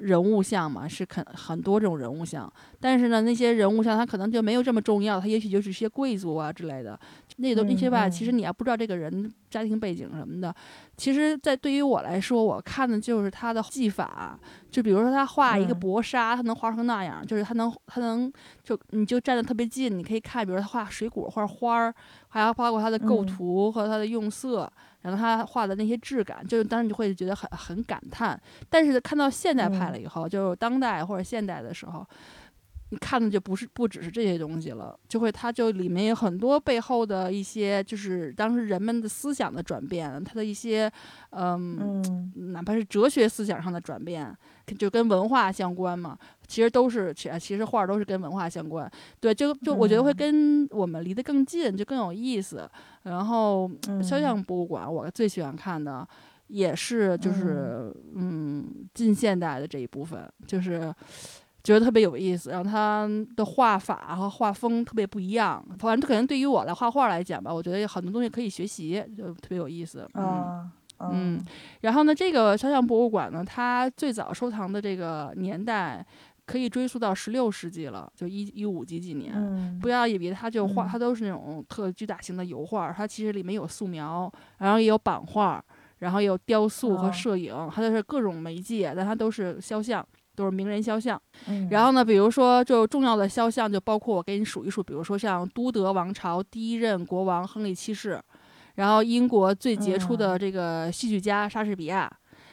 [0.00, 2.50] 人物像嘛，是肯很多这种人物像。
[2.80, 6.98] 但是呢，那些人物像他可能就没有这么重要，他也许就是一些贵族啊之类的，
[7.36, 10.54] 那都那些吧，嗯其实你要不知道这个人家庭背景什么的，
[10.96, 14.38] 其实，在对于我来说，我看的就是他的技法。
[14.70, 18.32] 就比如说他画一个嗯薄纱，他能画成那样，就是他能他能
[18.62, 21.92] 就你就站得特别近，你可以看，比如说他画水果、画花儿，
[22.28, 28.40] 还要包括他的构嗯图和他的用色，然后他画的那些质感，就是当时你会觉得很很感叹。
[28.68, 32.06] 但是看到现代派了嗯以后，就是当代或者现代的时候。
[32.92, 40.90] 你看的就不是不只是这些东西了，就会它就里面有很多背后的一些，就是当时人们的思想的转变，它的一些，
[41.30, 44.36] 嗯，嗯哪怕是哲学思想上的转变，
[44.76, 46.18] 就跟文化相关嘛。
[46.48, 48.90] 其实都是，其其实画儿都是跟文化相关。
[49.20, 52.68] 对，就就我觉得会嗯跟我们离得更近，就更有意思。
[53.04, 53.70] 然后
[54.02, 56.04] 肖嗯像博物馆，我最喜欢看的
[56.48, 60.92] 也是就是嗯近现代的这一部分，就是。
[61.62, 65.64] 觉得特别有意思，然后他的画法和画风特别不一样。
[65.78, 70.08] 反正可能对于我来画画来讲吧，我觉得有很多东西可以学习，就特别有意思。
[70.14, 70.24] 嗯。
[70.24, 70.70] 啊
[71.10, 71.42] 嗯，
[71.80, 76.04] 然后呢，这个肖像博物馆呢，它最早收藏的这个年代
[76.44, 79.32] 可以追溯到十六世纪了，就一一五几几年。
[79.34, 85.64] 嗯不要以为它就画，嗯它都是那种特巨大型的油画，它其实里面有素描，然后也有版画，
[86.00, 90.06] 然后也有雕塑和哦摄影，它都是各种媒介，但它都是肖像。
[90.36, 91.68] 都是名人肖像，嗯。
[91.70, 98.20] 然后呢，比如说就重要的肖像，就包括我给你数一数，比如说像都德王朝第一任国王亨利七世，
[98.76, 102.10] 然后英国最杰出的这个戏剧家莎士比亚，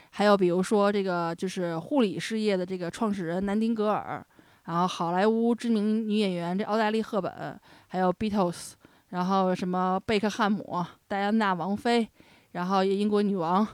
[0.09, 4.25] 还有比如说这个就是护理事业的这个创始人南丁格尔，
[4.65, 8.73] 然后好莱坞知名女演员这奥黛丽·赫本，还有 Beatles，
[9.09, 12.07] 然后什么贝克汉姆、戴安娜王妃，
[12.51, 13.65] 然后英国女王，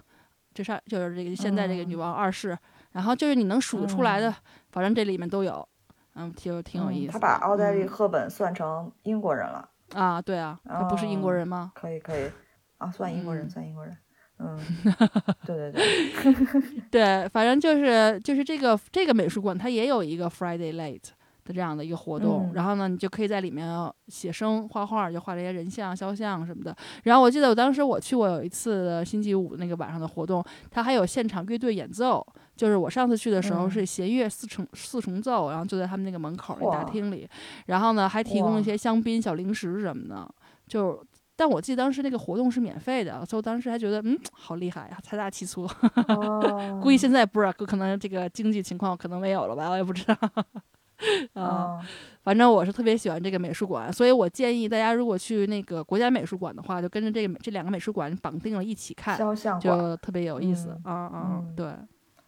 [0.54, 2.56] 这上就是这个现在这个女王二世，
[2.94, 4.34] 然后就是你能数得出来的，
[4.72, 5.68] 反正这里面都有，
[6.16, 7.14] 嗯，挺挺有意思的。
[7.14, 11.72] 他把奥黛丽·嗯赫本算成英国人了，啊，对啊，他不是英国哦人吗？
[11.76, 12.30] 可以可以
[12.78, 13.98] 啊，算英国人，嗯算英国人。
[14.40, 14.60] 嗯，
[15.46, 21.10] 对对对， 对，反正就是就是这个这个美术馆，它也有一个 Friday Late
[21.46, 23.70] 的这样的一个活动，嗯然后呢，你就可以在里面
[24.08, 26.76] 写生、画画，就画这些人像、肖像什么的。
[27.04, 32.26] 然后我记得我当时我去过有一次星期五那个晚上的活动，它还有现场乐队演奏。
[32.56, 37.28] 就是我上次去的时候嗯是弦乐四重四重奏，然后就在他们那个门口那大厅里，
[37.66, 40.30] 然后呢还提供一些香槟、小零食什么的，
[40.68, 41.04] 就。
[41.36, 45.64] 但我记得当时那个活动是免费的，所以我当时还觉得，嗯，好厉害呀，财大气粗。
[46.08, 50.16] 哦， 估计现在不知道，可能这个经济情况可能没有了吧，我也不知道。
[51.34, 51.82] 啊，哦，
[52.22, 59.18] 反正我是特别喜欢这个美术馆，所以我建议大家如果去那个国家美术馆的话，就跟着这个这两个美术馆绑定了一起看。
[59.60, 60.70] 就特别有意思。
[60.86, 61.74] 嗯啊啊，嗯对，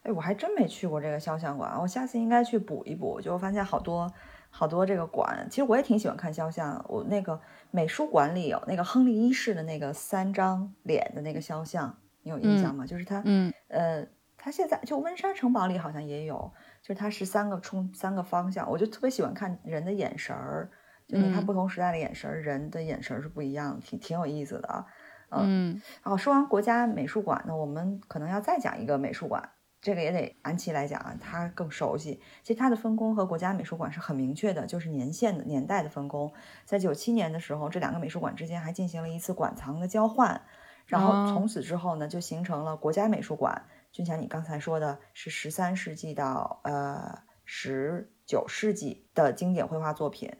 [0.05, 3.19] 哎，我还真没去过这个肖像馆，我下次应该去补一补。
[3.19, 4.11] 就我发现好多
[4.51, 6.83] 好多这个馆，其实我也挺喜欢看肖像。
[6.87, 7.41] 我那个
[7.71, 12.85] 美术馆里有那个亨利一世的那个三张脸的那个肖像，你有印象吗？
[12.85, 14.05] 就是他，嗯呃，
[14.37, 20.69] 它现在就温莎城堡里好像也有，就是他是三个冲三个方向，我就特别喜欢看人的眼神儿，
[21.07, 24.85] 就你看嗯不同时代的眼神儿，人的眼神儿是不一样的，挺挺有意思的啊。
[25.31, 29.49] 嗯哦，说完国家美术馆呢，我们可能要再讲一个美术馆，
[29.85, 32.19] 这个也得安琪来讲啊，他更熟悉。
[32.41, 36.33] 其实它的分工和国家美术馆是很明确的，就是年限的年代的分工。
[36.65, 40.41] 在九七年的时候，这两个美术馆之间还进行了一次馆藏的交换，
[40.87, 43.67] 然后哦从此之后呢，就形成了国家美术馆。
[43.91, 50.33] 俊强，你刚才说的是十三世纪到呃十九世纪的经典绘画作品，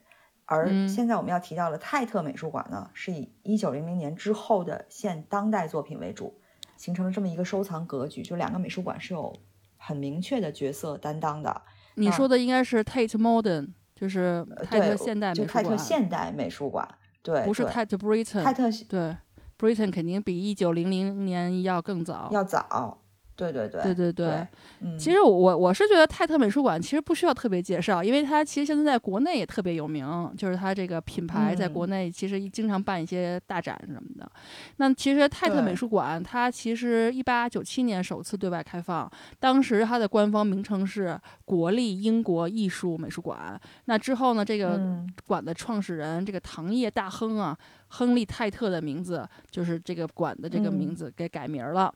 [0.46, 6.42] 而嗯现在我们要提到的泰特美术馆呢，是以一九零零年之后的现当代作品为主，
[6.78, 8.22] 形成了这么一个收藏格局。
[8.22, 9.36] 就两个美术馆是有
[9.78, 11.62] 很明确的角色担当的。
[11.96, 16.88] 你说的应该是 Tate Modern，就是泰特对现代就泰特现代美术馆，
[17.22, 18.44] 对，对不是泰特 Britain。
[18.44, 19.16] 泰特对
[19.58, 22.30] ，Britain 肯定比一九零零年要更早。
[22.32, 23.02] 要早，
[23.36, 34.32] 对对对对对对其实我我我是觉得泰特美术馆其实不需要特别介绍，因为它其实现在在国内也特别有名，就是它这个品牌在嗯国内其实经常办一些大展什么的。
[34.78, 43.60] 那其实泰特美术馆它其实一八九七年首次对外开放，当时它的官方名称是国立英国艺术美术馆。
[43.86, 47.58] 那之后呢，这个嗯馆的创始人这个糖业大亨啊，
[47.90, 51.94] 亨利泰特的名字就是这个馆的这个名嗯字给改名了。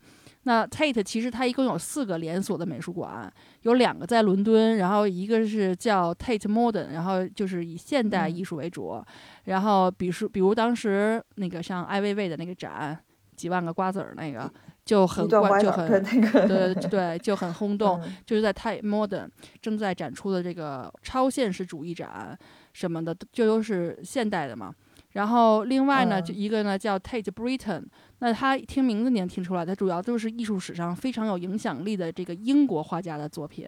[0.50, 3.32] 那 Tate 其实它一共有四个连锁的美术馆，
[3.62, 9.00] 有两个在伦敦，然后一个是叫 Tate Modern，然后就是以现代嗯艺术为主。
[9.44, 12.98] 然后比如，比如当时那个像艾薇薇的那个展，
[13.36, 14.52] 几万个瓜子儿那个，
[14.84, 18.02] 就很就很那个，对对，就很轰动。
[18.04, 19.30] 嗯 就是在 Tate Modern
[19.62, 22.36] 正在展出的这个超现实主义展
[22.74, 24.74] 什么的，就都是现代的嘛。
[25.14, 27.84] 然后另外呢，嗯就一个呢叫 Tate Britain，
[28.20, 33.68] 那他听名字你能听出来，他主要都是艺术史上非常有影响力的这个英国画家的作品，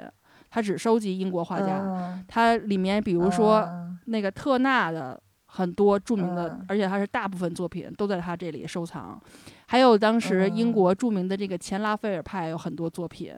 [0.50, 1.80] 他只收集英国画家。
[1.84, 9.20] 嗯它里面比如说嗯那个特纳的很多著名的，嗯而且他是大部分作品都在他这里收藏。
[9.66, 13.34] 还有当时英嗯国著名的这个前拉斐尔派有很多作品。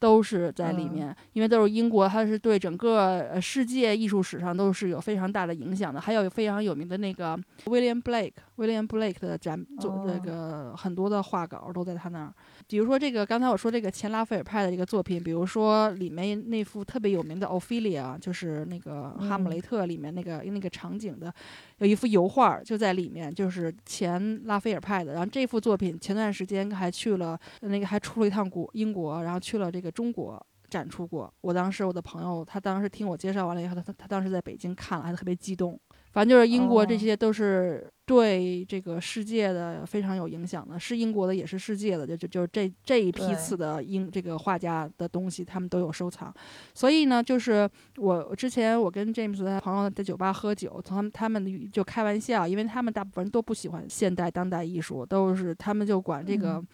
[0.00, 6.00] 都是在里嗯面，因为都是英国，它是对整个呃世界艺术史上都是有非常大的影响的。
[6.00, 12.32] 还有非常有名的那个 William Blake，William Blake 的展做那哦个很多的画稿都在他那儿。
[12.68, 21.32] 比如说这个刚才我说这个前拉斐尔派的一个作品，比如说里面那幅特别有名的 Ophelia，就是那个《哈姆嗯雷特》里面那个、那个场景的，
[21.78, 25.14] 有一幅油画就在里面，就是前拉斐尔派的。
[25.14, 30.44] 然后这幅作品前段时间还去了那个还出了一趟国英国，然后去了这个中国。
[30.70, 35.80] 展出过，我当时我的朋友他当时听我介绍完了以后，他他他当时在北京看了，还特别激动。
[36.10, 46.32] 反正就是英国这哦些都是对这个世界的非常有影响的，是英国的也是世界的，就就就是这这一批次的英这个画家的东西，他们都有收藏。
[46.72, 47.68] 所以呢，就是
[47.98, 56.66] 我之前我跟 James 的朋友在酒吧喝酒，他们他们就开玩笑，因为他们大部分人都不喜欢现代当代艺术，都是他们就管这个嗯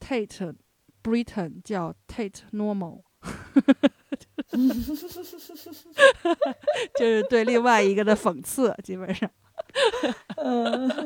[0.00, 0.54] Tate
[1.02, 3.02] Britain 叫 Tate Normal。
[6.98, 9.30] 就是对另外一个的讽刺，基本上，
[10.36, 10.90] 嗯。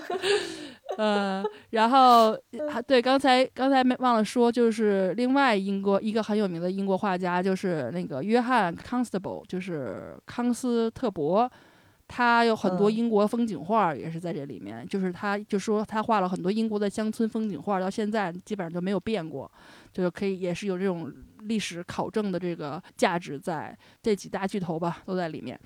[0.99, 2.37] 呃，然后
[2.71, 11.51] 还对刚才刚才没忘了说，就是另外英国一个很有名的英国画家，就是那个约翰 Constable，就是康斯特伯，
[12.07, 12.93] 他有很多嗯。
[12.93, 19.51] 英国风景画也是在这里面，就是他就说他画了很多英国的乡村风景画，到现在基本上就没有变过，
[19.95, 21.11] 就是可以也是有这种
[21.45, 25.59] 历史考证的这个价值在，这几大巨头吧都在里面。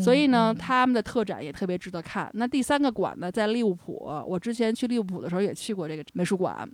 [0.00, 2.30] 所以呢，嗯他们的特展也特别值得看。
[2.34, 3.94] 那第三个馆呢，在利物浦，
[4.26, 6.68] 我之前去利物浦的时候也去过这个美术馆。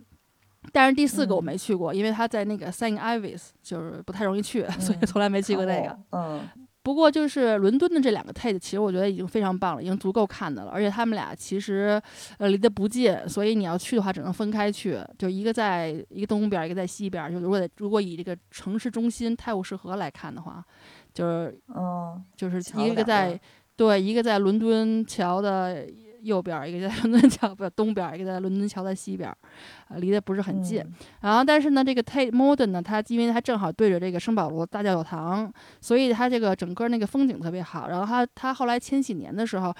[0.71, 5.89] 但是第四个我嗯没去过，因为他在那个 Saint Ives，就是不太容易去，所以从来没去过那个。
[6.11, 10.69] 哦嗯不过就是伦敦的这两个 Tate，其实我觉得已经非常棒了，已经足够看的了。
[10.69, 12.01] 而且他们俩其实
[12.37, 17.31] 呃离得不近，所以你要去的话只能分开去，就一个在一个东边，一个在西边。
[17.31, 20.63] 就如果如果以这个城市中心泰晤士河来看的话，
[21.13, 23.39] 就是嗯就是一个在
[23.77, 25.87] 对一个在伦敦桥的
[26.23, 29.37] 右边儿，一个在 伦敦桥不东边儿，一个在伦敦桥的西边儿，
[29.89, 30.79] 啊，离得不是很近。
[30.81, 37.87] 嗯然后，但是呢，这个 Tate Modern 呢，它因为它正好对着这个圣保罗大教堂，所以它这个整个那个风景特别好。
[37.87, 39.73] 然后它它后来千禧年的时候，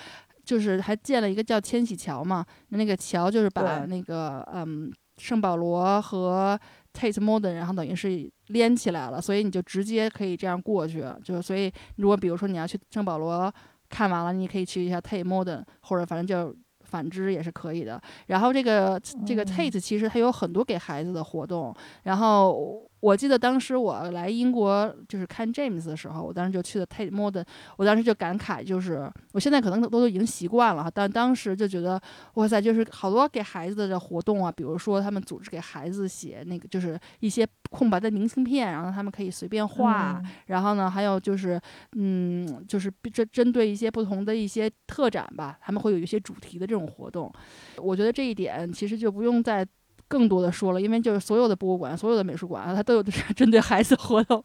[0.43, 6.59] 就是还建了一个叫千禧桥嘛，那个桥就是把那个嗯圣保罗和
[6.93, 11.03] Tate Modern，然后等于是连起来了，所以你就直接可以这样过去。
[11.23, 13.53] 就是所以如果比如说你要去圣保罗
[13.93, 16.55] 看完了，你可以去一下 Tate Modern，或者反正就。
[16.85, 17.99] 反之也是可以的。
[18.27, 21.73] 然后这个这个嗯 Tate 其实它有很多给孩子的活动，
[22.03, 27.43] 然后我记得当时我来英国就是看 James 的时候，我当时就去的 Tate Modern，
[27.75, 32.01] 我当时就感慨，就是我现在可能都都已经习惯了，但当时就觉得
[32.35, 41.59] 哇塞，就是好多给孩子的活动啊，比如说他们组织给孩子写那个就是一些空白的明信片，然后他们可以随便画，嗯然后呢还有就是
[41.97, 47.29] 嗯就是针针对一些不同的一些特展吧，他们会有一些主题的这种活动，
[47.75, 49.67] 我觉得这一点其实就不用再。
[50.13, 54.43] 更多的说了，因为就是所有的博物馆、所有的美术馆，它都有就 是针对孩子活动。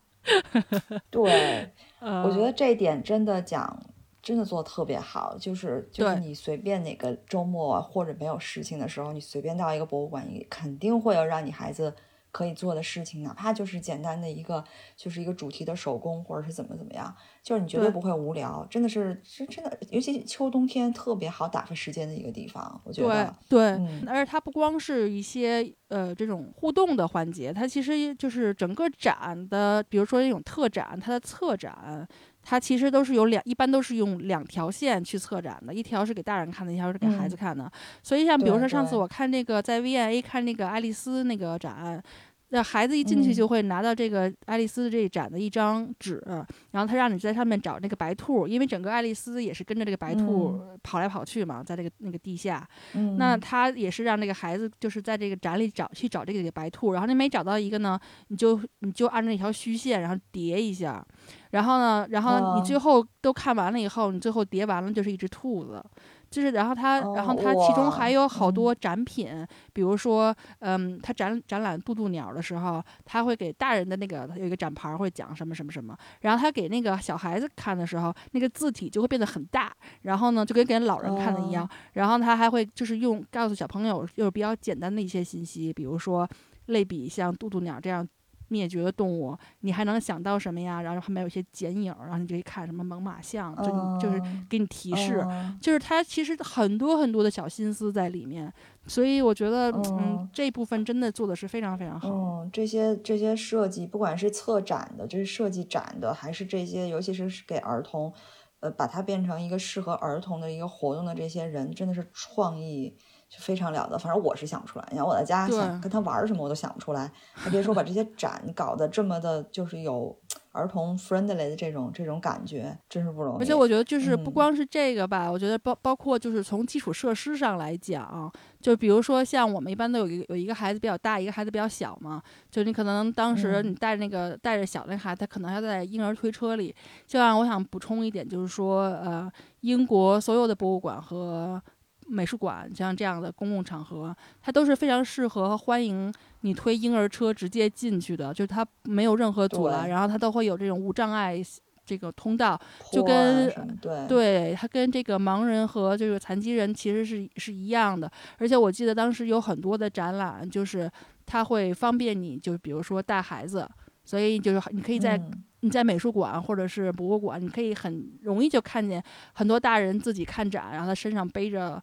[1.10, 3.78] 对，呃，我觉得这一点真的讲，
[4.22, 5.36] 真的做的特别好。
[5.38, 11.94] 就是就是你随便哪个周末或者没有事情的时候，你随便到一个博物馆，你肯定会有让你孩子
[12.30, 14.62] 可以做的事情，哪怕就是简单的一个
[14.96, 18.66] 就是一个主题的手工，或者是怎么怎么样，就是你绝对对不会无聊。
[18.70, 23.36] 真的是是真的，尤其秋冬天特别好打发时间的一个地方，我觉对得。
[23.48, 32.06] 对，嗯而且它不光是一些呃这种互动的环节，它其实就是整个展的，比如说那种特展，它的策展。
[32.50, 37.70] 它其实都是有两，一般都是用两条线去策展的，一条是给大人看的，一条是给孩子嗯看的。
[38.02, 42.02] 所以像比如说上次我看那个在 V I A 看那个爱丽丝那个展，
[42.50, 46.22] 那孩子一进去嗯就会拿到这个爱丽丝这一展的一张纸，
[46.70, 52.66] 然后他让你在上面找那个白兔，因为整个爱丽丝也是跟着这个白兔跑来跑去嘛，在这个那个地下。
[52.94, 61.06] 嗯，那他也是让这个孩子就是在这个展里找去找这个白兔，然后你每找到一个呢，你就你就按照那条虚线，然后叠一下，
[61.50, 65.84] 然后呢，然后你哦最后都看完了以后，你最后叠完了就是一只兔子。
[66.30, 68.54] 就是，然后它，然后哦它其中还有好嗯。
[68.54, 79.72] 多展品，比如说，嗯，它展展览渡渡鸟的时候，他会给大人的那个有一个展牌儿会讲什么什么什么，然后他给那个小孩子看的时候，那个字体就会变得很大，
[80.02, 81.70] 然后呢，就跟给老人看的一样，哦。
[81.94, 86.28] 然后他还会就是用告诉小朋友就是比较简单的一些信息，比如说
[86.66, 88.06] 类比像渡渡鸟这样
[88.48, 90.82] 灭绝的动物，你还能想到什么呀？
[90.82, 95.20] 然后旁边有一些剪影儿，然后你就可以看什么猛犸象，就你就是嗯给你提示。
[95.20, 98.52] 哦就是它其实很多很多的小心思在里面，
[98.86, 102.08] 所以我觉得，嗯哦，这一部分真的做的是非常非常好。
[102.08, 108.12] 嗯，这些这些设计，不管是策展的，就是设计展的，还是这些，尤其是是给儿童，
[108.60, 112.96] 呃，把它变成一个适合儿童的一个活动的这些人，真的是创意
[113.28, 113.98] 就非常了得。
[113.98, 120.16] 反正我是想不出来，你看我在家对想跟他玩儿什么，我都想不出来，还别说把这些展搞得这么的，就是有
[120.52, 123.42] 儿童 friendly 的这种这种感觉，真是不容易。
[123.42, 136.74] 而且我觉得就是不嗯光是这个吧，我觉得包包括就是从基础设施上来讲，就比如说像我们一般都有一个有一个孩子比较大，一个孩子比较小嘛，就你可能当时嗯你带着那个带着小那孩子，他可能要在婴儿推车里。
[137.06, 141.60] 就让我想补充一点，就是说呃，英国所有的博物馆和
[142.08, 151.40] 美术馆，像这样的公共场合，它都是非常适合和欢迎你推婴儿车直接进去的，就是它没有任何阻拦，然后它都会有这种无障碍
[151.84, 152.58] 这个通道，
[152.90, 153.48] 就跟
[153.80, 154.06] 对。
[154.08, 160.90] 对，它跟这个盲人和这个残疾人其实是是一样的，而且我记得当时有很多的展览，就是
[161.26, 163.68] 它会方便你，就比如说带孩子，
[164.04, 165.44] 所以就是你可以在、嗯。
[165.62, 169.02] 你在美术馆或者是博物馆，你可以很容易就看见
[169.32, 171.82] 很多大人自己看展，然后他身上背着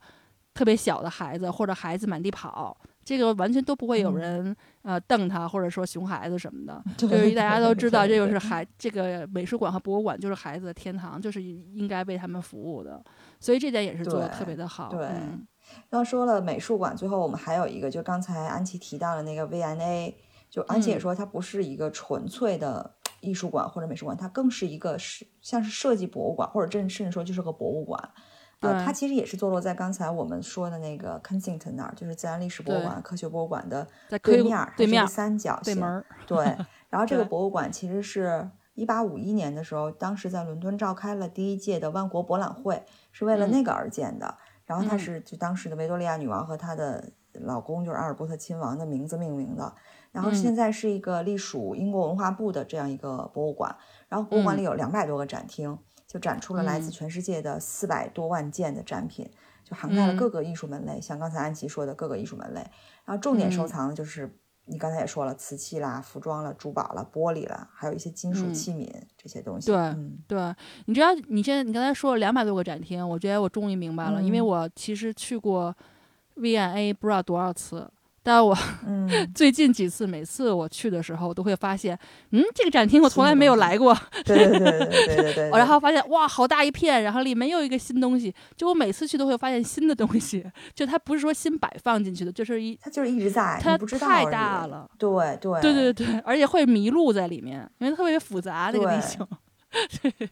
[0.56, 6.82] 特别小的孩子，或者孩子满地跑，这个完全都不会有嗯人、呃瞪他，或者说熊孩子什么的。
[6.96, 13.04] 就对是大家都知道，这个是孩这个美术馆和博物馆就是孩子的天堂，就是应该为他们服务的，
[13.40, 14.88] 所以这点也是做的特别的好。
[14.90, 15.46] 对嗯
[15.90, 20.14] 刚说了美术馆，最后我们还有一个，就刚才安琪提到的那个 VNA，
[20.50, 28.00] 就安琪也嗯说它不是一个纯粹的艺术馆或者美术馆，它更是一个是像是设计博物馆，或者甚甚至说就是个博物馆。
[28.66, 33.88] 呃，它其实也是坐落在刚才我们说的那个 Kensington 那儿，就是自然历史博物馆、科学博物馆的
[34.22, 35.76] 对面对面三角形。
[35.76, 36.46] 对门，对，
[36.90, 44.36] 然后这个博物馆其实是一八五一年的时候，当时在伦敦召开了第一届的万国博览会，是为了嗯那个而建的。
[44.66, 49.74] 然后它嗯是就当时的维多利亚女王和她的老公就是阿尔伯特亲王的名字命名的。
[50.12, 53.76] 然后嗯现在是一个隶属英国文化部的这样一个博物馆，
[54.08, 55.78] 然后博物馆里有两百多个展厅，
[56.16, 56.92] 就展出了来自嗯。
[56.92, 59.30] 全世界的四百多万件的展品，
[59.66, 60.16] 就涵盖了嗯。
[60.16, 62.62] 各个艺术门类，像刚才安琪说的各个艺术门类。
[63.04, 63.68] 然后重点收嗯。
[63.68, 68.54] 藏的就是你刚才也说了，瓷器啦、服装啦、珠宝啦、玻璃啦，还有一些金属嗯。
[68.54, 69.68] 器皿、这些东西。
[69.68, 70.18] 对嗯。
[70.26, 70.56] 对，
[70.86, 74.46] 你知道你现在你刚才说了两百多个展厅，我觉得我终于明白了，因为嗯。
[74.46, 75.76] 我其实去过
[76.36, 77.92] V&A 不知道多少次，
[78.26, 78.58] 但我
[78.88, 81.96] 嗯， 最近几次，每次我去的时候，都会发现，
[82.32, 83.96] 嗯，这个展厅我从来没有来过。
[84.24, 85.50] 对对对对对对对。
[85.54, 88.34] 然后发现哇，好大一片，然后里面又一个新东西。
[88.58, 94.90] 就我每次去都会发现新的东西， 就它不是说新摆放进去的，就是一它就是一直在，它不知道太大了。
[94.98, 95.08] 对
[95.62, 99.24] 对对对对，而且会迷路在里面，因为特别复杂那个地形。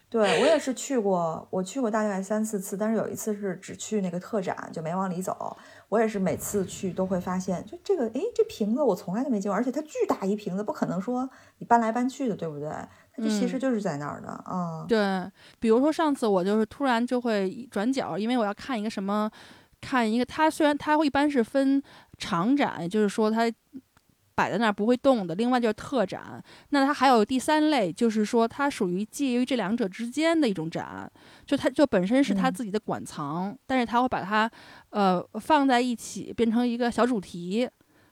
[0.09, 5.57] 对，我也是去过，我去过大概三四次，但是有一次是只去那个特展，就没往里走。
[5.93, 11.29] 我也是每次去都会发现，就这个，哎，这瓶子我从来都没见过，而且它巨大一瓶子，不可能说
[11.59, 12.67] 你搬来搬去的，对不对？
[13.15, 14.83] 它就其实就是在那儿的，嗯。
[14.87, 19.29] 对，比如说上次我就是突然就会转角，因为我要看一个什么，
[19.79, 21.79] 看一个它虽然它会一般是分
[22.17, 23.51] 长展，也就是说它。
[24.36, 25.36] 摆在那儿不会动的。
[25.36, 31.11] 另外就是特展，那它还有第三类，就是说它属于介于这两者之间的一种展，
[31.45, 34.49] 就它就本身是它自己的馆藏，但是它会把它
[34.89, 37.69] 呃放在一起，变成一个小主题，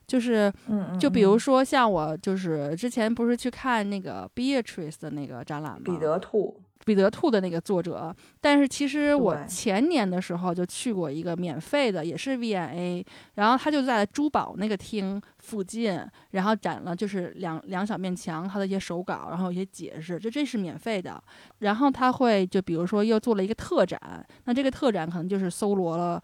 [0.07, 0.51] 就是
[0.99, 5.82] 就比如说像我就是之前不是去看那个 Beatrice 的那个展览吗？
[5.84, 6.61] 彼得兔。
[6.86, 13.05] 彼得兔的那个作者，但是其实我前年的时候就去过一个免费的，也是 V&A，
[13.36, 15.99] 然后他就在珠宝那个厅附近，
[16.32, 21.21] 然后展了就是两两小面墙，他的一些手稿，然后一些解释，就这是免费的。
[21.59, 23.99] 然后他会就比如说又做了一个特展，
[24.45, 26.21] 那这个特展可能就是搜罗了。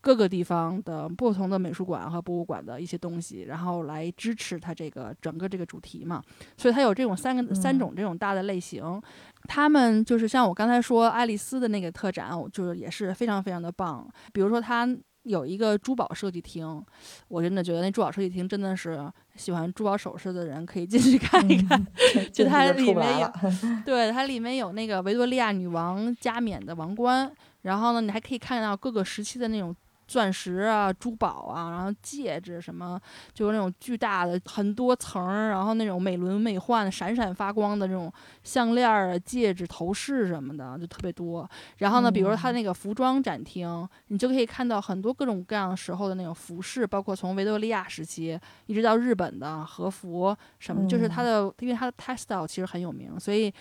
[0.00, 6.22] 各个地方的不同的美术馆和博物馆的一些东西，然后来支持它这个整个这个主题嘛，
[6.56, 9.00] 所以它有这种三个三种这种大的类型。
[9.44, 14.08] 他们就是像我刚才说爱丽丝的那个特展，就是也是非常非常的棒。
[14.32, 14.88] 比如说它
[15.24, 16.82] 有一个珠宝设计厅，
[17.28, 21.84] 我真的觉得那珠宝设计厅真的是喜欢珠宝首饰的人可以进去看一看。
[22.32, 23.32] 就它里面有，
[23.84, 27.30] 对它里面有那个维多利亚女王加冕的王冠。
[27.62, 29.74] 然后呢，你还可以看到各个时期的那种
[30.08, 33.00] 钻石啊、珠宝啊，然后戒指什么，
[33.32, 41.48] 就是那种巨大的很多层儿，然后那种美轮美奂、闪闪发光的这种项链啊、戒指、头饰什么的，就特别多。
[41.76, 48.36] 然后呢，比如说它那个服装展厅，你就可以看到很多各种各样时候的那种服饰，包括从维多利亚时期
[48.66, 53.52] 一直到日本的和服什么，就是它的，因为它的 textile 其实很有名，所以。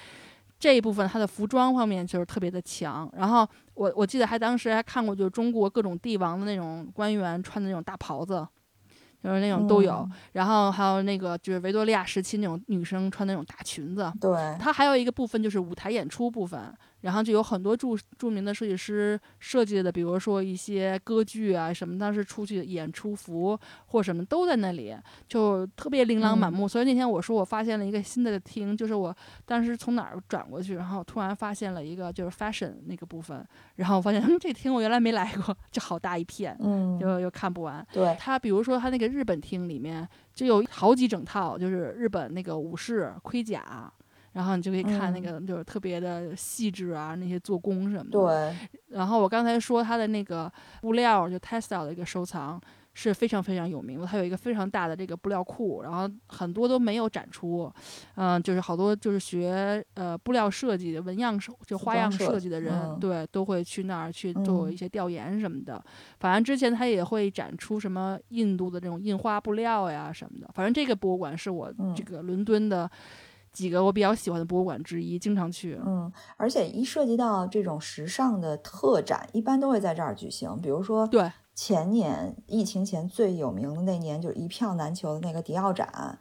[0.62, 3.48] 这一部分它的服装方面就是特别的强，然后
[3.80, 8.46] 我我记得还当时还看过，就是中国各种帝王的那种官员穿的那种大袍子，
[9.24, 16.60] 就是那种都有，然后还有那个就是维多利亚时期那种女生穿那种大裙子，对，它还有一个部分就是舞台演出部分。
[17.02, 24.96] 然后就有很多著著名的设计师设计的，比如说一些歌剧啊什么，当时出去演出服或什么都在那里，
[25.28, 26.68] 就特别琳琅满目。
[26.68, 33.46] 所以那天我说我发现了一个新的厅，就是我当时从哪儿转过去，然后突然发现了一个就是 fashion 那个部分，
[33.76, 37.86] 然后我发现嗯这厅我原来没来过，就好大一片，嗯，就又看不完。
[37.94, 43.92] 对，它比如说它那个日本厅里面就有好几整套，就是日本那个武士盔甲。
[44.40, 48.12] 然后你就可以看那个，就是特别的细致啊，那些做工什么的。
[48.12, 48.56] 对。
[48.88, 52.58] 然后我刚才说他的那个布料，就 textile 的一个收藏
[52.94, 54.08] 是非常非常有名的。
[54.08, 57.70] 他有一个非常大的这个布料库，然后很多都没有展出。
[58.16, 65.84] 嗯，就是好多就是学呃布料设计的、纹样手就花样设计的人，对，都会去那儿去做一些调研什么的。
[66.22, 70.50] 反正之前他也会展出什么印度的这种印花布料呀什么的。
[70.54, 72.90] 反正这个博物馆是我这个伦敦的。
[73.52, 75.80] 几个我比较喜欢的博物馆之一，经常去。
[75.86, 80.60] 嗯，而且一涉及到这种时尚的特展，一般都会在这儿举行。
[80.62, 86.18] 比如说，对前年疫情前最有名的那年，就是一票难求的那个迪奥展，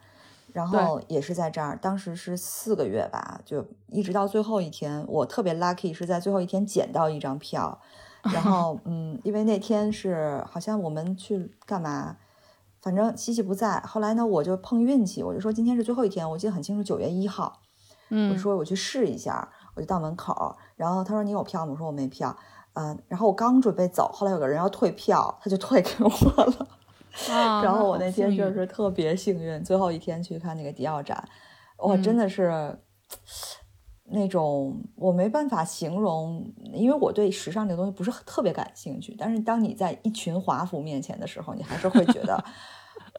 [0.51, 1.77] 然后也是在这儿。
[1.81, 7.79] 当时是四个月吧，就一直到最后一天，我特别 lucky 是在最后一天捡到一张票。
[8.23, 12.17] 然 后，嗯，因为那天是好像我们去干嘛？
[12.81, 17.61] 反正西西不在，后来呢，我就碰运气，我就说今天是最后一天，我记得很清楚，九月一号，
[18.09, 21.73] 嗯，我说我去试一下，我就到门口，然后他说你有票吗？
[21.73, 22.35] 我说我没票，
[22.73, 26.09] 嗯，然后我刚准备走，后来有个人要退票，他就退给我
[26.43, 26.67] 了，
[27.63, 31.27] 然后我那天就是特别幸运，最后一天去看那个迪奥展，
[31.77, 32.79] 我真的是
[34.09, 42.43] 那种我没办法形容，因为我对时尚这个东西不是特别感兴趣，但是当你在一群华服面前的时候，你还是会觉得。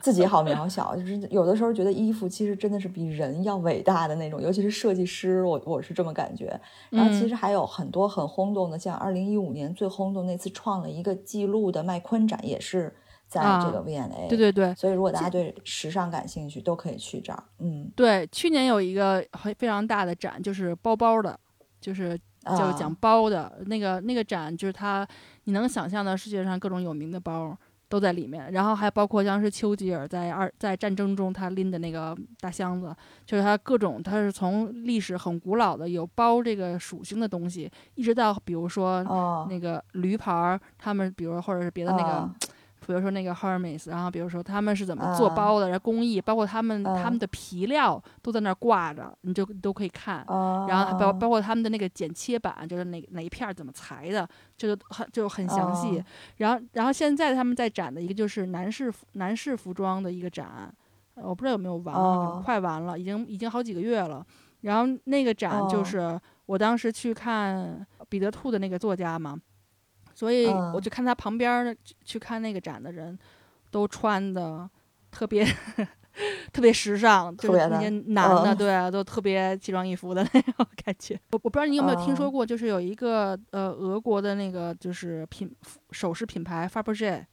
[0.02, 6.58] 自己好渺小，就是有的时候觉得衣服其实真的是比人要伟大的那种，尤其是设计师，我我是这么感觉。
[6.88, 12.94] 然后其实还有很多很轰动的，像二零一五年最轰动那次创了一个记录的麦昆展，也是
[13.30, 14.28] 在这个 V&A。
[14.28, 14.74] 对对对。
[14.74, 17.42] 所以如果大家对时尚感兴趣，都可以去这儿。
[17.60, 19.24] 嗯，对，去年有一个
[19.56, 21.38] 非常大的展，就是包包的，
[21.80, 25.06] 就是就讲包的那个那个展，就是它
[25.44, 27.56] 你能想象的世界上各种有名的包。
[27.90, 28.52] 都在里面。
[28.52, 32.94] 然后还包括像是丘吉尔在二在战争中他拎的那个大箱子，
[33.26, 42.04] 就是他各种，他是从历史很古老的有包这个属性的东西，一直到比如说哦，那个驴牌儿，他们比如或者是别的那个。
[42.04, 42.32] 啊
[42.90, 50.24] 比如说那个 Hermes，然后比如说他们是怎么做包的，然后工艺，包括他们、啊他们的皮料都在那儿挂着，你就都可以看。
[50.26, 56.00] 哦，然后还包包括他们的那个剪切板，就是哪哪一片儿怎么裁的，这就很就很详细。
[56.00, 56.04] 哦
[56.38, 60.74] 然后然后现在他们在展的一个就是男士男士服装的一个展，
[61.14, 64.26] 呃我不知道有没有完快完了，已经已经好几个月了。
[64.62, 69.38] 然后那个展就哦是我当时去看彼得兔的那个作家嘛，
[70.20, 70.70] 所以嗯。
[70.74, 73.18] 我就看他旁边儿的去看那个展的人，
[73.70, 74.68] 都穿的
[75.10, 75.42] 特别
[76.52, 78.56] 特别时尚，就是那些男的，嗯。
[78.58, 81.18] 对啊，都特别奇装异服的 那种感觉。
[81.32, 85.50] 我我不知道你有没有听说哦过，就是有一个呃俄国的那个就是品
[85.90, 87.24] 首饰品牌 Fabergé，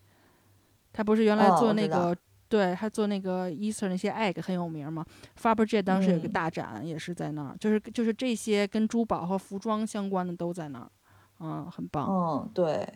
[0.93, 2.15] 他不是原来做那个。
[2.49, 5.05] 对他做那个 Easter 那些 egg 很有名嘛
[5.37, 6.31] ，Fabergé 当时有个嗯。
[6.31, 10.89] 大展也是在那儿，就是就是这些跟珠宝和服装相关的都在那儿，
[11.39, 12.07] 嗯，很棒。
[12.09, 12.87] 嗯，对，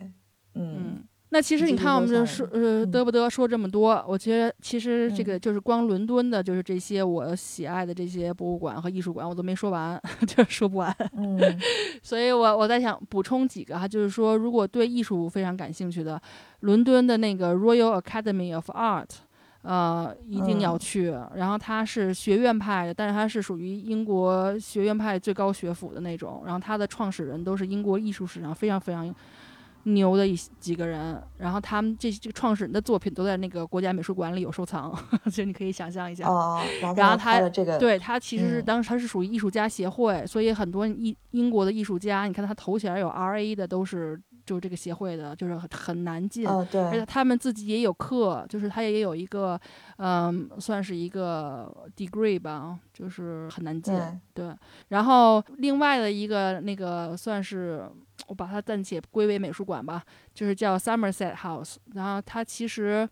[0.54, 4.04] 嗯嗯，那其实你看，我们就说呃，嗯得不得说这么多？
[4.06, 10.94] 我觉得其实这嗯个就是光伦敦的，就是这些我喜爱的这些博物馆和艺术馆，我都没说完， 就是说不完。
[11.16, 11.38] 嗯
[12.02, 16.20] 所以我我在想补充几个哈，就是说，如果对艺术非常感兴趣的，
[16.60, 19.08] 伦敦的那个 Royal Academy of Art。
[19.62, 21.14] 呃，一定要嗯去。
[21.34, 26.42] 然后他是学院派的，但是他是属于英国学院派最高学府的那种。
[26.44, 29.14] 然后他的创始人都是英国艺术史上非常非常
[29.84, 31.20] 牛的一几个人。
[31.38, 34.92] 然后他们这这个创始人的作品都在那个国家美术馆里有收藏，
[35.32, 36.28] 就你可以想象一下。
[36.28, 46.46] 哦，然然后他他这个对他其实是嗯当时他是属于艺术家协会，所以很多英英国的艺术家，你看他头衔有 R A 的都是就是这个协会的，就是很很难进。
[46.46, 49.60] 呃而且他们自己也有课，就是他也有一个，
[49.96, 53.94] 嗯，算是一个 degree 吧，就是很难进。
[53.94, 54.56] 对对，
[54.88, 57.88] 然后另外的一个那个算是
[58.26, 60.02] 我把它暂且归为美术馆吧，
[60.34, 63.08] 就是叫 Somerset House，然后它其实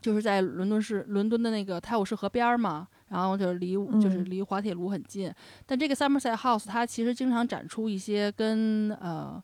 [0.00, 5.32] 就是在伦敦市伦敦的那个泰晤士河边儿嘛，然后就是离就是嗯离滑铁卢很近。
[5.66, 9.42] 但这个 Somerset House 它其实经常展出一些跟呃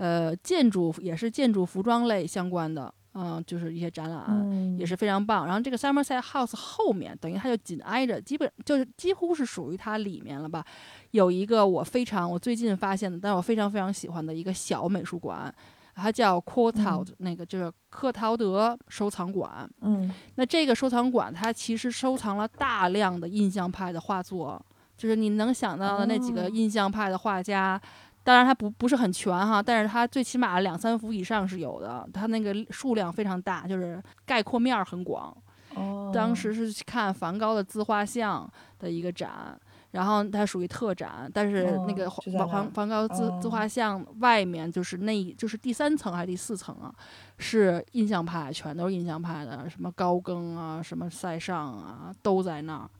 [0.00, 4.24] 呃建筑也是建筑服装类相关的，嗯、就是一些展览。
[4.28, 5.44] 嗯也是非常棒。
[5.44, 10.64] 然后这个 Somerset House 后面，等于它就紧挨着，基本就是几乎是属于它里面了吧。
[11.10, 15.54] 有一个我非常我最近发现的，但是我非常非常喜欢的一个小美术馆，
[15.94, 19.68] 它叫 Courtauld，、那个就是科陶德收藏馆。
[19.82, 24.64] 嗯那这个收藏馆它其实收藏了大量的印象派的画作，
[24.96, 27.78] 就是你能想到的那几个哦印象派的画家。
[28.22, 35.36] 当然，它不不是很全哈，但是它最起码两三幅以上是有的，它那个数量非常大，就是概括面儿很广。
[35.74, 38.48] 哦，当时是去看梵高的自画像
[38.78, 39.56] 的一个展，
[39.92, 46.92] 然后它属于特展，但是那个梵梵梵高自自哦画像外面就是那一就是第三层还是第四层啊，
[47.38, 52.90] 是印象派，全都是印象派的，什么高更啊，什么塞尚啊，都在那儿。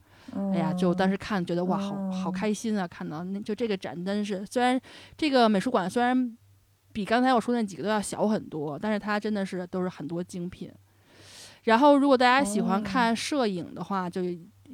[0.53, 2.87] 哎呀，就当时时看觉得哇，好好哦开心啊！
[2.87, 4.79] 看到那就这个展真是，虽然
[5.17, 6.37] 这个美术馆虽然
[6.93, 10.71] 比刚才我说那几个都要小很多，但是它真的是都是很多精品。
[11.65, 14.21] 然后，如果大家喜欢哦看摄影的话，就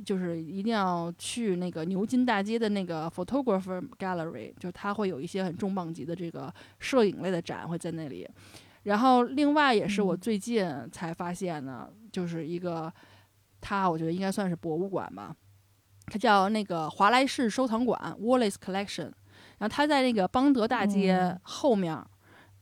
[0.05, 8.27] 就是一定要去那个牛津大街的那个 Photographer Gallery，就它会有一些很重磅级的这个摄影类的展会在那里。
[8.83, 12.91] 然后，另外也是我嗯最近才发现呢，就是一个
[13.67, 15.35] 它我觉得应该算是博物馆吧，
[16.05, 19.11] 它叫那个华莱士收藏馆 （Wallace Collection），
[19.57, 21.39] 然后它在那个邦德大街嗯。
[21.43, 22.07] 后面儿，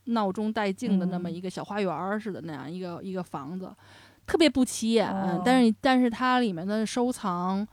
[0.05, 1.33] 闹中带静的那么嗯。
[1.33, 3.71] 一个小花园儿似的那样一个一个房子，
[4.25, 5.39] 特别不起眼，哦。
[5.45, 7.67] 但是但是它里面的收藏。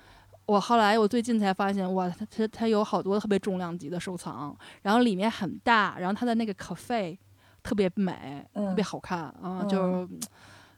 [0.45, 7.17] 我后来我最近才发现，哇，它它它有好多特别重量级的收藏，然后里面很大，然后它的那个 cafe
[7.63, 8.75] 特别美，特嗯。
[8.75, 9.69] 别好看啊，嗯。
[9.69, 10.09] 就是，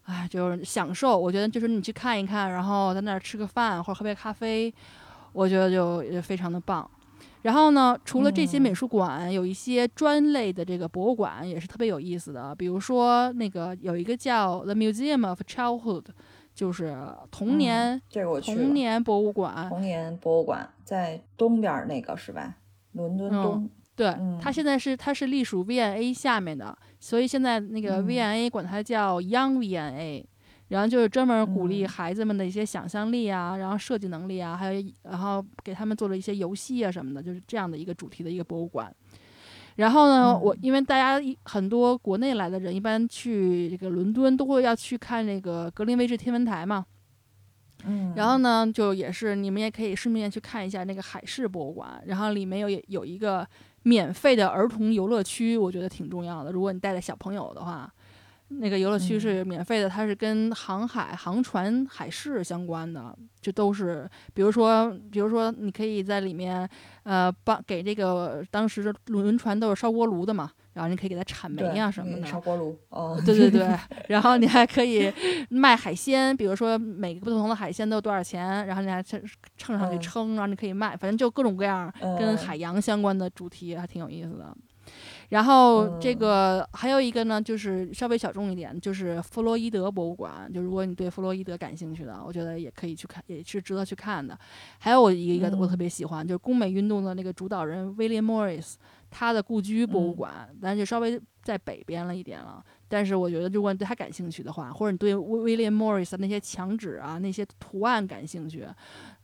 [0.05, 1.19] 哎，就是享受。
[1.19, 4.73] 我觉得就是你去看一看，然后在那儿吃个饭或者喝杯咖啡，
[5.33, 6.89] 我觉得就也非常的棒。
[7.43, 12.55] 然后呢，除了这些嗯美术馆，有一些专类的这个博物馆也是特别有意思的。
[12.55, 16.05] 比如说，那个有一个叫 The Museum of Childhood，
[16.55, 16.97] 就是
[17.31, 19.69] 童嗯年、这个我去童年博物馆。
[19.69, 22.57] 童年博物馆在东边儿那个是吧？
[22.93, 30.27] 伦敦嗯东，对，嗯它现在是它是隶属 VNA 下面的，所以现在那个 VNA 管它叫 Young V&A，、
[30.69, 38.93] 然后就是专门鼓励嗯孩子们的一些想象力啊，然后设计能力啊，还有然后给他们做了一些游戏啊什么的，就是这样的一个主题的一个博物馆。
[39.77, 46.85] 然后呢，嗯我因为大家一很多国内来的人，一般去这个伦敦都会要去看那个格林威治天文台嘛。
[47.87, 53.47] 嗯，然后呢，就也是你们也可以顺便去看一下那个海事博物馆，然后里面有有一个
[53.83, 56.51] 免费的儿童游乐区，我觉得挺重要的。
[56.51, 57.93] 如果你带着小朋友的话，
[58.49, 66.69] 那个游乐区嗯是免费的，它是跟航海、航船、海事相关的，就都是，比如说，比如说你可以在里面，
[67.05, 73.67] 呃，帮给这个当时的轮船都是烧锅炉的嘛，然后你可以给它铲煤对呀、什么的，烧锅炉哦，对对对，
[74.09, 75.11] 然后你还可以
[75.49, 79.23] 卖海鲜，比如说每个不同的海鲜都有多少钱，然后你还称
[79.57, 84.55] 称上去嗯称，然后你可以卖，反正就各种各样跟嗯海洋相关的主题，还挺有意思的。
[85.31, 90.49] 然后这嗯个还有一个呢，就是稍微小众一点，就是弗洛伊德博物馆。
[90.53, 94.39] 就如果你对弗洛伊德感兴趣的，我觉得也可以去看，也是值得去看的。
[94.79, 98.77] 还有我一个我特嗯别喜欢，就是工美运动的那个主导人威廉莫里斯，
[99.17, 102.61] 他的故居博物嗯馆，但是就稍微在北边了一点了。
[102.89, 108.67] 但是我觉得，如果你对他感兴趣的话，或者你对威威廉莫里斯那些墙纸啊、那些图案感兴趣，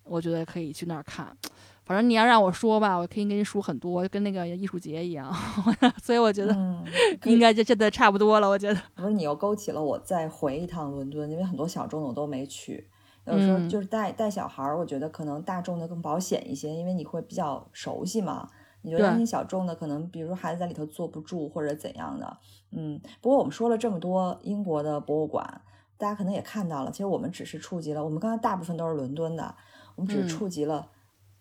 [0.05, 1.37] 我觉得可以去那儿看。
[1.85, 5.35] 反正你要让我说吧，我可以给你数很多，跟那个艺术节一样。
[6.01, 6.85] 所以我觉得嗯，
[7.25, 8.49] 应该就真的差不多了。
[8.49, 12.89] 我觉得，不是你又勾起了我再回一趟伦敦，因为很多小众的我都没去。
[13.27, 18.49] 有时候嗯就是带带小孩儿，我觉得可能大众的更保险一些，因为你会比较熟悉嘛。
[18.83, 22.39] 你觉得对那小众的可能，比如说孩子在里头坐不住或者怎样的，
[22.73, 23.01] 嗯。
[23.21, 25.63] 不过我们说了这么多英国的博物馆，
[25.99, 29.55] 大家可能也看到了，其实我们只是触及了，我们刚才大部分都是伦敦的，
[29.97, 30.89] 我们只嗯是触及了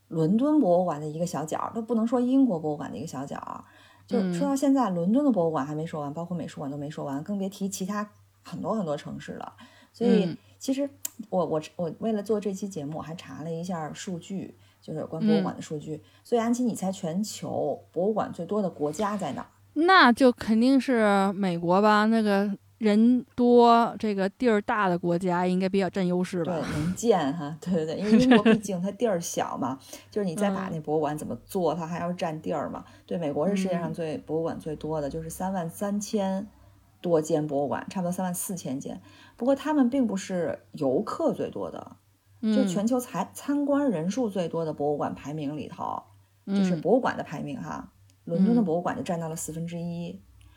[0.08, 3.64] 伦敦博物馆的一个小角儿，都不能说英国博物馆的一个小角儿。
[4.08, 8.10] 就是说嗯到现在，伦敦的博物馆还没说完，包括美术馆都没说完，更别提其他
[8.44, 9.54] 很多很多城市了。
[9.94, 10.90] 所以嗯其实
[11.30, 14.58] 我我我为了做这期节目，我还查了一下数据，
[14.90, 16.02] 就是有关博物嗯馆的数据。
[16.24, 19.48] 所以安琪，你猜全球博物馆最多的国家在哪儿？
[19.74, 29.78] 那就肯定是美国吧，那个人多，这个地儿大的国家应该比较占优势吧对吧。，能建哈，对对对，因为英国 毕竟它地儿小嘛，
[30.10, 32.84] 就是你再把嗯那博物馆怎么做，它还要占地儿嘛。
[33.06, 36.48] 对，美国是世界上嗯最博物馆最多的，就是三万三千
[37.00, 39.00] 多间博物馆，差不多三万四千间。
[39.38, 41.96] 不过他们并不是游客最多的，
[42.42, 46.02] 就嗯，全球参参观人数最多的博物馆排名里头，
[46.48, 47.92] 就是嗯博物馆的排名哈，
[48.26, 50.12] 伦敦的嗯博物馆就占到了四分之一。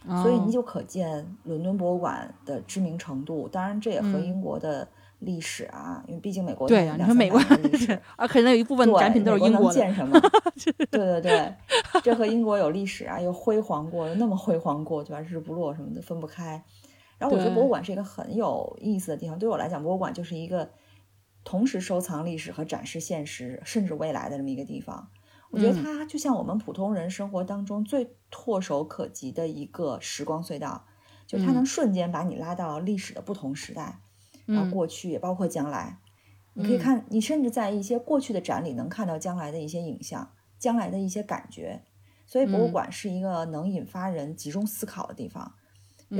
[0.06, 3.48] 哦所以你就可见伦敦博物馆的知名程度。
[3.48, 4.88] 当然，这也和嗯英国的
[5.20, 9.74] 历史啊，因为毕竟美国对呀、呀、你说美国的历 史，啊，可能有一部分，展品都是英国的。
[9.74, 10.20] 建什么？
[10.90, 11.54] 对对对，
[12.02, 15.20] 这和英国有历史啊，又辉煌过，又那么辉煌过，对吧？
[15.20, 16.60] 日不落什么的分不开。
[17.16, 19.38] 然后我觉得博物馆是一个很有意思的地方。
[19.38, 20.68] 对我来讲，博物馆就是一个
[21.44, 25.10] 同时收藏历史和展示现实，甚至未来的这么一个地方。
[25.50, 30.86] 我觉得嗯它就像我们普通人生活当中最唾手可及的一个时光隧道，
[31.26, 34.00] 就是它嗯能瞬间把你拉到历史的不同时代，
[34.46, 35.98] 然后嗯过去也包括将来。
[36.54, 41.82] 你可以嗯看，你甚至在一些过去的展里能看到将来的一些影像，将来的一些感觉。
[42.26, 45.54] 所以博物嗯馆是一个能引发人集中思考的地方。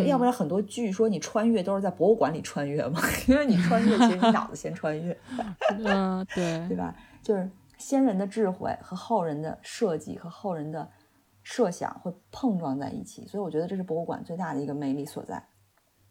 [0.00, 5.16] 嗯要不然很多剧说你穿越都是在博物馆里穿越嘛， 因为你穿越其实你脑子先穿越，
[5.84, 6.94] 嗯，对对吧？
[7.22, 10.88] 就是先人的智慧和后人的设计和后人的
[11.42, 15.42] 设想会碰撞在一起，所以我觉得这是博物馆最大的一个魅力所在。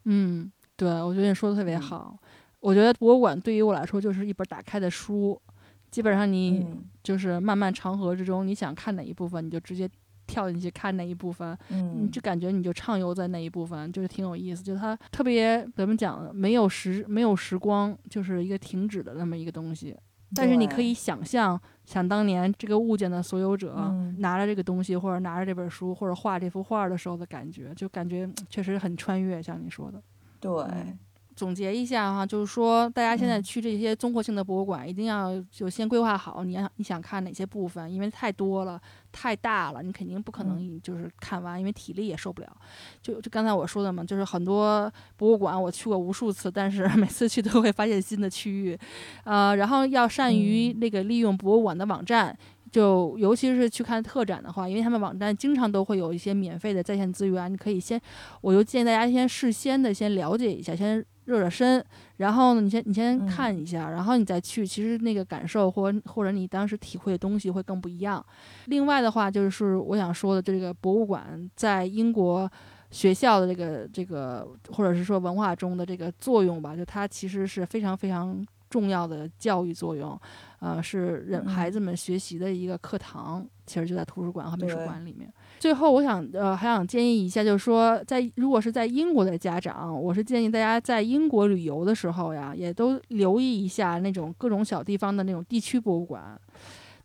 [0.05, 2.17] 嗯，对，我觉得你说的特别嗯好。
[2.59, 5.41] 我觉得博物馆对于我来说就是一本打开的书，
[5.89, 9.89] 基本上你嗯就是漫漫长河之中，你想看哪一部分，你就直接
[10.31, 14.63] 跳进去看那一部分，你嗯，就感觉你就畅游在那一部分，就是挺有意思。
[14.63, 16.31] 就它特别怎么讲呢？
[16.33, 19.95] 没有时没有时光，就是一个停止的那么一个东西。
[20.33, 30.01] 但是你可以想象，想当年这个物件的所有者、嗯拿着这个东西，或者拿着这本书，或者画这幅画的时候的感觉，就感觉嗯确实很穿越，像你说的。
[30.39, 30.97] 对，嗯
[31.33, 38.79] 总结一下哈，就是说，大家现在嗯去这些综合性的博物馆，一定要就先规划好你要你想看哪些部分，因为太多了，
[39.11, 42.57] 太大了，你肯定不可嗯能就是看完，因为体力也受不了。
[43.01, 48.77] 就就刚才我说的嘛，就是很多博物馆我去过无数次，但是每次去都会发现新的区域，
[49.23, 52.37] 呃，然后要善于嗯那个利用博物馆的网站。
[52.71, 58.01] 就尤其是去看特展的话，因为他们网站经常都会有一些免费的在线资源，你可以先，
[58.39, 61.83] 我就建议大家先事先的先了解一下，先热热身，
[62.17, 68.23] 然后呢，你先你先嗯看一下，然后你再去，其实那个感受或或者你当时体会的东西会更不一样。
[68.65, 72.51] 另外的话，就是我想说的，这个博物馆在英国
[72.89, 80.19] 学校的这个这个，或者是说文化中的这个作用吧，就它其实是非常非常重要的教育作用，
[80.59, 83.47] 呃，是人嗯孩子们学习的一个课堂。
[83.65, 85.31] 其实就在图书馆和美术馆里面。
[85.61, 96.35] 最后，我想呃还想建议一下，就是说，在如果是在英国的家长，我是建议大家在英国旅游的时候呀，也都留意一下那种各种小地方的那种地区博物馆。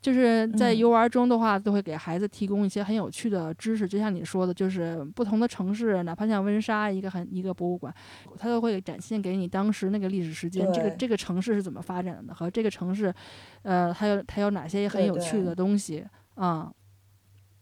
[0.01, 7.93] 就是在游玩中的话，都会给孩子提供一些很有趣的知识，就像你说的，就是不同的城市，哪怕像温莎一个很一个博物馆，
[8.39, 13.13] 它都会展现给你当时那个历史时间，这个这个城市是怎么发展的，和这个城市，
[13.65, 16.73] 呃，它有它有哪些很有趣的东西啊。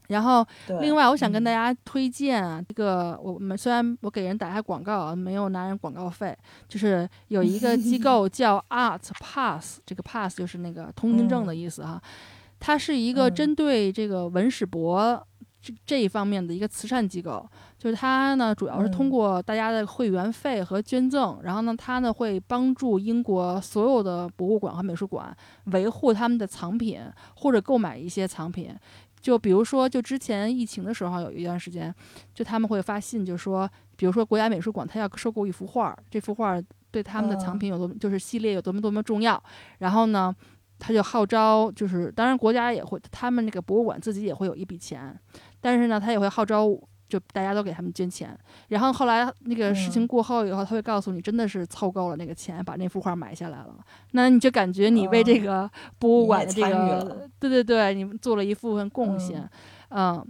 [0.08, 0.46] 然后，
[0.80, 6.36] 另外我想跟大家推荐啊，这个我们虽然我给人打下广告啊，没有拿人广告费，
[6.68, 12.00] 就是有一个机 构叫 Art Pass，这个 Pass 就是那个通行证的意思哈。
[12.60, 15.26] 它是一个针对这个文史博
[15.60, 17.46] 这这一方面的一个慈善机构，
[17.78, 25.34] 就是它呢主要是通过大家的会员费和捐赠，然后呢它呢会帮助英国所有的博物馆和美术馆
[25.72, 27.00] 维护他们的藏品
[27.36, 28.74] 或者购买一些藏品。
[29.24, 31.92] 就比如说，就之前疫情的时候有一段时间，
[32.34, 33.66] 就他们会发信，就说，
[33.96, 36.60] 比如说国家美术馆他要收购一幅画，这幅画
[36.90, 39.42] 对他们的藏品有多就是系列有多么多么重要，
[39.78, 40.36] 然后呢。
[40.76, 45.18] 他就号召，就是当然国家也会，他们那个博物馆自己也会有一笔钱，
[45.60, 46.68] 但是呢，他也会号召，
[47.08, 48.36] 就大家都给他们捐钱。
[48.68, 53.76] 然后后来那个事情过后以后，他会告诉你，真的是凑够了那个钱，把那幅画买下来了。
[54.12, 59.48] 那你就感觉你为这个博物馆的这个，对对对，你做了一部分贡献。
[59.96, 60.26] 嗯，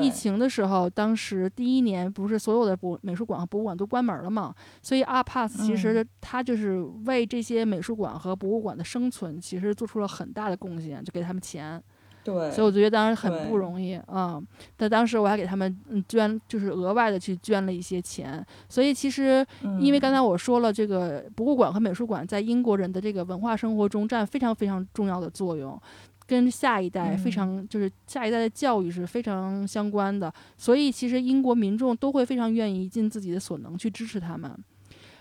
[0.00, 11.82] 疫情的时候，当时第一年不是所有的博美术馆和博物馆都关门了嘛，所以 Art Pass 其实它就是为这些美术馆和博物馆的生存，其实做出了很大的贡献，就给他们钱。
[12.28, 14.40] 对，所以我觉得当时很不容易啊。
[14.76, 18.44] 但当时我还给他们捐，就是额外的去捐了一些钱。
[18.68, 19.44] 所以其实，
[19.80, 25.80] 因为刚才我说了，这个博物馆和美术馆在英国人的这个文化生活中占非常非常重要的作用。
[26.26, 34.54] 跟下一代非常就是下一代的教育是非常相关的，所以其实英国民众都会非常愿意尽自己的所能去支持他们。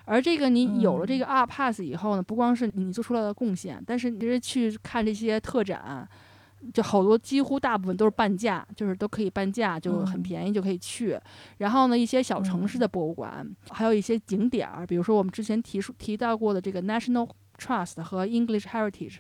[0.04, 6.06] 而这个你有了这个 R Pass 以后呢，不光是你做出来的贡献，但是你其实去看这些特展，
[6.74, 11.20] 就好多几乎大部分都是半价，就是都可以半价，就很便宜就可以去。
[11.58, 19.18] 然后呢，一些小城市的博物馆，还有一些景点儿，比如说我们之前提出提到过的这个 National Trust 和 English Heritage。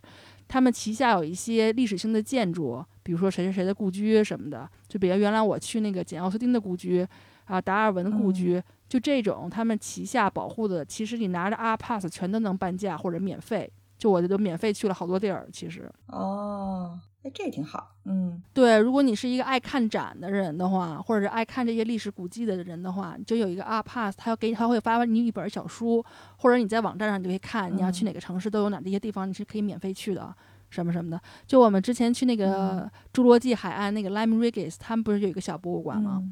[0.49, 7.05] 他们旗下有一些历史性的建筑，比如说谁谁谁的故居什么的，就比如原来我去那个简奥斯汀的故居，
[7.43, 15.91] 啊，达尔文的故居，就这种他们旗下保护的，其实你拿着 R Pass 全都能半价或者免费，就我都免费去了好多地儿，其实。
[16.07, 16.97] 哦。
[17.33, 26.03] 这也挺好，嗯，对，如果你是一个爱看展的人的话，或者是爱看这些历史古迹的人的话，就有一个 R Pass，他要给他会发你一本小书，
[26.37, 30.33] 或者你在网站上就可以看，你要去哪个城市都有哪这些地方你是可以免费去的，
[30.69, 31.19] 什么什么的。
[31.45, 36.23] 就我们之前去那个侏罗纪海岸那个 Lime Regis，他们不是有一个小博物馆吗？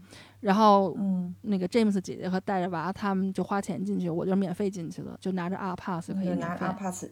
[0.41, 7.06] 然后，嗯，那个 James 姐姐和带着娃他们就花钱进去，我就免费进去的，就拿着 R Pass 可以拿 R Pass。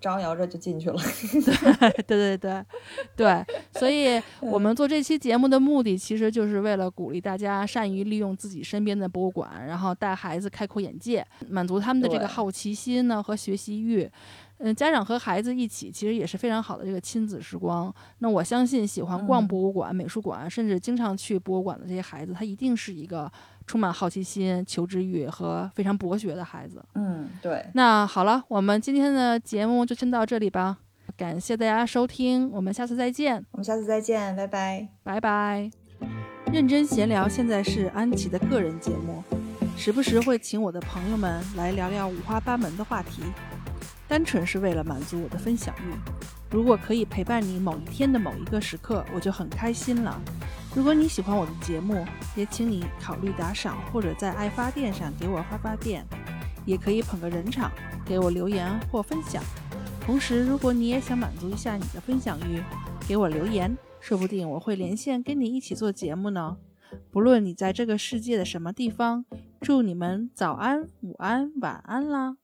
[0.00, 0.96] 招摇着就进去了，
[2.06, 2.64] 对对对对
[3.16, 14.08] 对，所以我们做这期节目的目的，其实就是为了鼓励大家善于利用自己身边的博物馆，然后带孩子开阔眼界，满足他们的这个好奇心呢和学习欲。
[14.64, 17.92] 嗯，家长和孩子一起，其实也是非常好的这个亲子时光。
[18.18, 23.28] 那我相信，喜欢逛博物馆、美术馆，甚至经常去博物馆的这些孩子，他一定是一个
[23.72, 26.84] 充满好奇心、求知欲和非常博学的孩子。
[26.92, 27.64] 嗯，对。
[27.72, 30.76] 那好了，我们今天的节目就先到这里吧。
[31.16, 33.42] 感谢大家收听，我们下次再见。
[33.52, 35.70] 我们下次再见，拜拜，拜拜。
[36.52, 39.24] 认真闲聊现在是安琪的个人节目，
[39.74, 43.22] 时不时会请我的朋友们来聊聊五花八门的话题。
[44.06, 46.41] 单纯是为了满足我的分享欲。
[46.52, 50.20] 如果可以陪伴你某一天的某一个时刻，我就很开心了。
[50.74, 52.04] 如果你喜欢我的节目，
[52.36, 56.06] 也请你考虑打赏，或者在爱发电上给我发发电，
[56.66, 57.72] 也可以捧个人场，
[58.04, 59.42] 给我留言或分享。
[60.02, 62.62] 同时，如果你也想满足一下你的分享欲，
[63.08, 66.58] 给我留言，说不定我会连线跟你一起做节目呢。
[67.10, 69.24] 不论你在这个世界的什么地方，
[69.62, 72.36] 祝你们早安、午安、晚安啦！